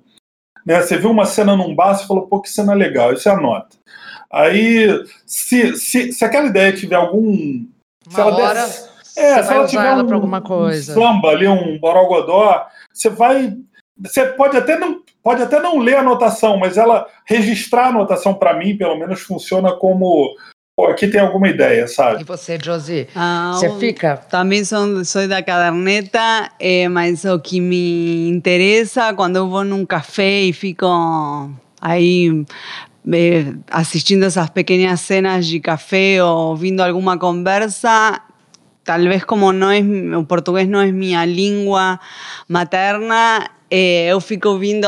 Né? 0.67 0.83
Você 0.83 0.99
viu 0.99 1.11
uma 1.11 1.25
cena 1.25 1.55
num 1.55 1.73
bar, 1.73 1.95
você 1.95 2.05
falou, 2.05 2.27
pô, 2.27 2.41
que 2.41 2.51
cena 2.51 2.75
legal, 2.75 3.13
isso 3.13 3.29
é 3.29 3.33
a 3.33 3.41
nota. 3.41 3.77
Aí, 4.29 4.89
se, 5.25 5.77
se, 5.77 6.13
se 6.13 6.25
aquela 6.25 6.49
ideia 6.49 6.73
tiver 6.73 6.97
algum. 6.97 7.65
Uma 8.07 8.15
se 8.15 8.21
ela 8.21 8.35
hora, 8.35 8.61
é, 8.61 9.43
se 9.43 9.53
ela 9.53 9.67
tiver 9.69 9.95
um, 9.95 10.15
alguma 10.15 10.41
coisa. 10.41 10.93
um 10.93 10.95
samba 10.95 11.29
ali, 11.29 11.47
um 11.47 11.79
borogodó, 11.79 12.67
você 12.93 13.09
vai 13.09 13.57
você 14.03 14.27
pode 14.27 14.57
até 14.57 14.79
não 14.79 15.02
pode 15.23 15.43
até 15.43 15.61
não 15.61 15.79
ler 15.79 15.97
a 15.97 16.01
anotação, 16.01 16.57
mas 16.59 16.77
ela 16.77 17.07
registrar 17.25 17.87
a 17.87 17.89
anotação 17.89 18.35
para 18.35 18.55
mim, 18.55 18.77
pelo 18.77 18.97
menos 18.99 19.21
funciona 19.21 19.73
como 19.73 20.35
Pô, 20.75 20.87
aqui 20.87 21.07
tem 21.07 21.21
alguma 21.21 21.49
ideia, 21.49 21.87
sabe? 21.87 22.23
E 22.23 22.25
você, 22.25 22.59
Josi? 22.59 23.07
Ah, 23.15 23.53
você 23.55 23.71
fica? 23.79 24.17
Também 24.17 24.65
sou, 24.65 25.05
sou 25.05 25.29
da 25.29 25.43
caderneta, 25.43 26.51
é, 26.59 26.89
mas 26.89 27.27
o 27.27 27.39
que 27.39 27.61
me 27.61 28.31
interessa 28.31 29.13
quando 29.13 29.37
eu 29.37 29.51
vou 29.51 29.65
num 29.65 29.85
café 29.85 30.41
e 30.41 30.53
fico 30.55 30.87
aí 31.79 32.45
é, 33.13 33.53
assistindo 33.71 34.25
essas 34.25 34.49
pequenas 34.49 35.03
cenas 35.03 35.47
de 35.47 35.61
café 35.61 36.25
ou 36.25 36.51
ouvindo 36.53 36.81
alguma 36.81 37.19
conversa, 37.19 38.23
tal 38.83 39.01
vez 39.01 39.25
como 39.25 39.53
não 39.53 39.71
é, 39.71 39.81
o 40.17 40.25
português 40.25 40.67
não 40.67 40.81
é 40.81 40.91
minha 40.91 41.23
língua 41.27 42.01
materna, 42.49 43.47
eh, 43.75 44.09
eu 44.09 44.21
fico 44.21 44.51
ouvindo 44.51 44.87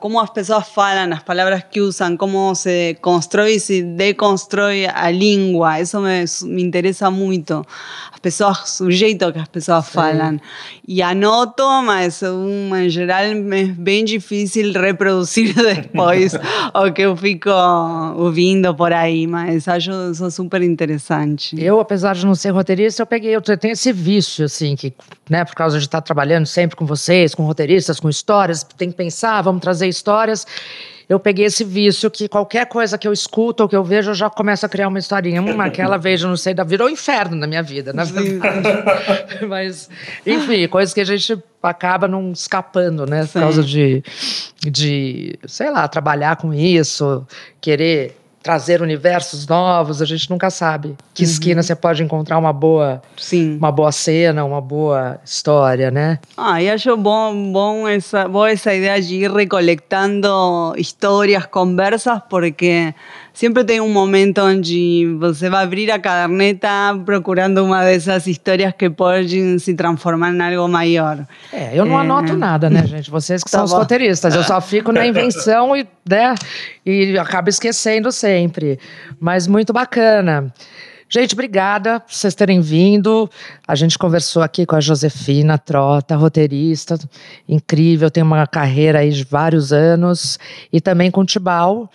como 0.00 0.18
as 0.18 0.30
pessoas 0.30 0.66
falam, 0.66 1.12
as 1.12 1.22
palavras 1.22 1.62
que 1.70 1.80
usam, 1.80 2.16
como 2.16 2.52
se 2.56 2.98
constrói 3.00 3.54
e 3.54 3.60
se 3.60 3.80
deconstrói 3.80 4.86
a 4.86 5.08
língua. 5.08 5.80
Isso 5.80 6.00
me, 6.00 6.24
me 6.52 6.62
interessa 6.64 7.12
muito. 7.12 7.64
As 8.12 8.18
pessoas, 8.18 8.80
o 8.80 8.90
jeito 8.90 9.32
que 9.32 9.38
as 9.38 9.46
pessoas 9.46 9.88
falam. 9.88 10.40
E 10.86 11.00
anoto, 11.00 11.62
mas 11.84 12.22
um, 12.22 12.74
em 12.74 12.88
geral 12.88 13.22
é 13.22 13.34
bem 13.66 14.04
difícil 14.04 14.72
reproduzir 14.74 15.54
depois 15.54 16.34
o 16.74 16.92
que 16.92 17.02
eu 17.02 17.16
fico 17.16 17.50
ouvindo 18.16 18.74
por 18.74 18.92
aí, 18.92 19.28
mas 19.28 19.68
acho 19.68 19.92
isso 20.10 20.28
super 20.32 20.60
interessante. 20.60 21.54
Eu, 21.62 21.78
apesar 21.78 22.16
de 22.16 22.26
não 22.26 22.34
ser 22.34 22.50
roteirista, 22.50 23.02
eu 23.02 23.06
peguei, 23.06 23.34
eu 23.34 23.40
tenho 23.40 23.72
esse 23.72 23.92
vício, 23.92 24.44
assim, 24.44 24.74
que, 24.74 24.92
né, 25.30 25.44
por 25.44 25.54
causa 25.54 25.78
de 25.78 25.84
estar 25.84 26.00
trabalhando 26.00 26.46
sempre 26.46 26.74
com 26.74 26.84
vocês, 26.84 27.32
com 27.34 27.43
com 27.44 27.48
roteiristas, 27.48 28.00
com 28.00 28.08
histórias, 28.08 28.62
tem 28.62 28.90
que 28.90 28.96
pensar, 28.96 29.42
vamos 29.42 29.60
trazer 29.60 29.86
histórias. 29.86 30.46
Eu 31.06 31.20
peguei 31.20 31.44
esse 31.44 31.62
vício 31.62 32.10
que 32.10 32.26
qualquer 32.26 32.66
coisa 32.66 32.96
que 32.96 33.06
eu 33.06 33.12
escuto 33.12 33.62
ou 33.62 33.68
que 33.68 33.76
eu 33.76 33.84
vejo, 33.84 34.12
eu 34.12 34.14
já 34.14 34.30
começo 34.30 34.64
a 34.64 34.68
criar 34.70 34.88
uma 34.88 34.98
historinha. 34.98 35.42
Uma, 35.42 35.66
aquela 35.66 35.98
vez, 35.98 36.22
eu 36.22 36.28
não 36.30 36.36
sei, 36.36 36.54
da 36.54 36.64
virou 36.64 36.88
um 36.88 36.90
inferno 36.90 37.36
na 37.36 37.46
minha 37.46 37.62
vida, 37.62 37.92
na 37.92 38.04
verdade. 38.04 38.64
Mas, 39.46 39.90
enfim, 40.26 40.66
coisas 40.66 40.94
que 40.94 41.00
a 41.02 41.04
gente 41.04 41.38
acaba 41.62 42.08
não 42.08 42.32
escapando, 42.32 43.04
né? 43.04 43.20
Por 43.20 43.28
Sim. 43.28 43.40
causa 43.40 43.62
de, 43.62 44.02
de, 44.62 45.38
sei 45.46 45.70
lá, 45.70 45.86
trabalhar 45.86 46.36
com 46.36 46.54
isso, 46.54 47.26
querer 47.60 48.16
trazer 48.44 48.82
universos 48.82 49.46
novos, 49.46 50.02
a 50.02 50.04
gente 50.04 50.28
nunca 50.28 50.50
sabe 50.50 50.94
que 51.14 51.24
uhum. 51.24 51.30
esquina 51.30 51.62
você 51.62 51.74
pode 51.74 52.02
encontrar 52.02 52.36
uma 52.36 52.52
boa, 52.52 53.00
Sim. 53.16 53.56
uma 53.56 53.72
boa 53.72 53.90
cena, 53.90 54.44
uma 54.44 54.60
boa 54.60 55.18
história, 55.24 55.90
né? 55.90 56.18
Ah, 56.36 56.62
e 56.62 56.68
acho 56.68 56.94
bom, 56.94 57.50
bom 57.50 57.88
essa, 57.88 58.28
boa 58.28 58.50
essa 58.50 58.74
ideia 58.74 59.00
de 59.00 59.14
ir 59.14 59.32
recolectando 59.32 60.74
histórias, 60.76 61.46
conversas, 61.46 62.20
porque 62.28 62.94
sempre 63.34 63.64
tem 63.64 63.80
um 63.80 63.92
momento 63.92 64.40
onde 64.40 65.14
você 65.18 65.50
vai 65.50 65.64
abrir 65.64 65.90
a 65.90 65.98
caderneta 65.98 66.68
procurando 67.04 67.62
uma 67.64 67.82
dessas 67.84 68.26
histórias 68.28 68.72
que 68.78 68.88
podem 68.88 69.58
se 69.58 69.74
transformar 69.74 70.32
em 70.32 70.40
algo 70.40 70.68
maior. 70.68 71.26
É, 71.52 71.72
eu 71.74 71.84
não 71.84 71.98
é... 71.98 72.02
anoto 72.02 72.36
nada, 72.36 72.70
né, 72.70 72.86
gente? 72.88 73.10
Vocês 73.10 73.42
que 73.42 73.50
tá 73.50 73.58
são 73.58 73.66
bom. 73.66 73.72
os 73.72 73.72
roteiristas. 73.72 74.34
Eu 74.34 74.44
só 74.44 74.60
fico 74.60 74.92
na 74.92 75.04
invenção 75.06 75.76
e, 75.76 75.86
né, 76.08 76.34
e 76.86 77.18
acabo 77.18 77.50
esquecendo 77.50 78.10
sempre. 78.12 78.78
Mas 79.20 79.46
muito 79.48 79.72
bacana. 79.72 80.52
Gente, 81.08 81.34
obrigada 81.34 82.00
por 82.00 82.12
vocês 82.12 82.34
terem 82.34 82.60
vindo. 82.60 83.30
A 83.68 83.74
gente 83.74 83.98
conversou 83.98 84.42
aqui 84.42 84.66
com 84.66 84.74
a 84.74 84.80
Josefina 84.80 85.58
Trota, 85.58 86.16
roteirista, 86.16 86.98
incrível, 87.48 88.10
tem 88.10 88.22
uma 88.22 88.46
carreira 88.46 89.00
aí 89.00 89.10
de 89.10 89.24
vários 89.24 89.72
anos. 89.72 90.38
E 90.72 90.80
também 90.80 91.10
com 91.10 91.20
o 91.20 91.26
Tibal, 91.26 91.90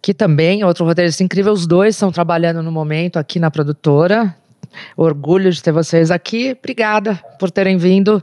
que 0.00 0.14
também 0.14 0.62
é 0.62 0.66
outro 0.66 0.84
roteirista 0.84 1.22
incrível. 1.22 1.52
Os 1.52 1.66
dois 1.66 1.94
estão 1.94 2.12
trabalhando 2.12 2.62
no 2.62 2.72
momento 2.72 3.18
aqui 3.18 3.38
na 3.38 3.50
produtora. 3.50 4.34
Orgulho 4.96 5.50
de 5.50 5.62
ter 5.62 5.72
vocês 5.72 6.10
aqui. 6.10 6.56
Obrigada 6.58 7.14
por 7.38 7.50
terem 7.50 7.76
vindo. 7.76 8.22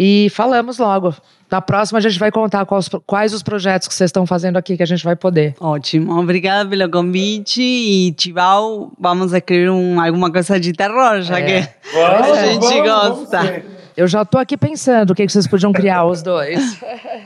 E 0.00 0.28
falamos 0.30 0.78
logo. 0.78 1.12
Na 1.50 1.60
próxima 1.60 1.98
a 1.98 2.00
gente 2.00 2.20
vai 2.20 2.30
contar 2.30 2.64
quais, 2.64 2.88
quais 3.04 3.34
os 3.34 3.42
projetos 3.42 3.88
que 3.88 3.94
vocês 3.94 4.08
estão 4.08 4.24
fazendo 4.24 4.56
aqui 4.56 4.76
que 4.76 4.82
a 4.82 4.86
gente 4.86 5.02
vai 5.02 5.16
poder. 5.16 5.56
Ótimo, 5.58 6.16
obrigada 6.20 6.70
pelo 6.70 6.88
convite 6.88 7.60
e 7.60 8.12
Tibau, 8.12 8.92
vamos 8.96 9.32
escrever 9.32 9.70
um, 9.70 10.00
alguma 10.00 10.30
coisa 10.30 10.60
de 10.60 10.72
terror, 10.72 11.22
já 11.22 11.40
é. 11.40 11.42
que 11.62 11.68
vamos, 11.92 12.30
a 12.38 12.46
gente 12.46 12.60
vamos, 12.60 12.82
gosta. 12.82 13.42
Vamos 13.42 13.78
eu 13.96 14.06
já 14.06 14.22
estou 14.22 14.40
aqui 14.40 14.56
pensando 14.56 15.10
o 15.10 15.14
que, 15.16 15.26
que 15.26 15.32
vocês 15.32 15.48
podiam 15.48 15.72
criar 15.72 16.04
os 16.04 16.22
dois. 16.22 16.78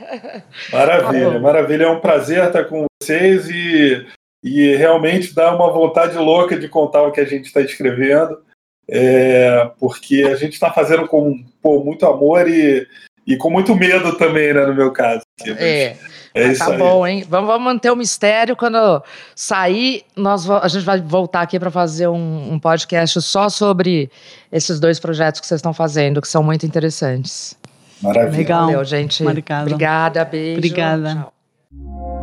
Maravilha, 0.73 1.33
tá 1.33 1.39
maravilha. 1.39 1.83
É 1.83 1.89
um 1.89 1.99
prazer 1.99 2.43
estar 2.43 2.63
com 2.63 2.87
vocês 2.99 3.47
e, 3.47 4.03
e 4.43 4.75
realmente 4.75 5.35
dá 5.35 5.55
uma 5.55 5.71
vontade 5.71 6.17
louca 6.17 6.57
de 6.57 6.67
contar 6.67 7.03
o 7.03 7.11
que 7.11 7.21
a 7.21 7.25
gente 7.25 7.45
está 7.45 7.61
escrevendo. 7.61 8.39
É, 8.89 9.69
porque 9.79 10.23
a 10.23 10.35
gente 10.35 10.53
está 10.53 10.71
fazendo 10.71 11.07
com 11.07 11.43
pô, 11.61 11.83
muito 11.83 12.05
amor 12.05 12.49
e, 12.49 12.85
e 13.25 13.37
com 13.37 13.49
muito 13.49 13.75
medo 13.75 14.17
também, 14.17 14.53
né, 14.53 14.65
no 14.65 14.75
meu 14.75 14.91
caso. 14.91 15.21
É. 15.45 15.95
É 16.35 16.47
isso 16.47 16.65
tá 16.65 16.71
aí. 16.71 16.77
bom, 16.79 17.05
hein? 17.05 17.23
Vamos, 17.29 17.47
vamos, 17.47 17.63
manter 17.63 17.91
o 17.91 17.95
mistério. 17.95 18.55
Quando 18.55 19.03
sair, 19.35 20.03
nós, 20.15 20.49
a 20.49 20.67
gente 20.67 20.83
vai 20.83 20.99
voltar 20.99 21.41
aqui 21.41 21.59
para 21.59 21.69
fazer 21.69 22.07
um, 22.07 22.53
um, 22.53 22.59
podcast 22.59 23.21
só 23.21 23.49
sobre 23.49 24.09
esses 24.51 24.79
dois 24.79 24.99
projetos 24.99 25.39
que 25.39 25.45
vocês 25.45 25.59
estão 25.59 25.73
fazendo, 25.73 26.19
que 26.19 26.27
são 26.27 26.41
muito 26.41 26.65
interessantes. 26.65 27.55
Maravilha. 28.01 28.37
Legal. 28.37 28.65
Valeu, 28.65 28.83
gente. 28.83 29.23
Marcado. 29.23 29.61
Obrigada, 29.61 30.25
beijo. 30.25 30.57
Obrigada. 30.57 31.13
Tchau. 31.13 32.22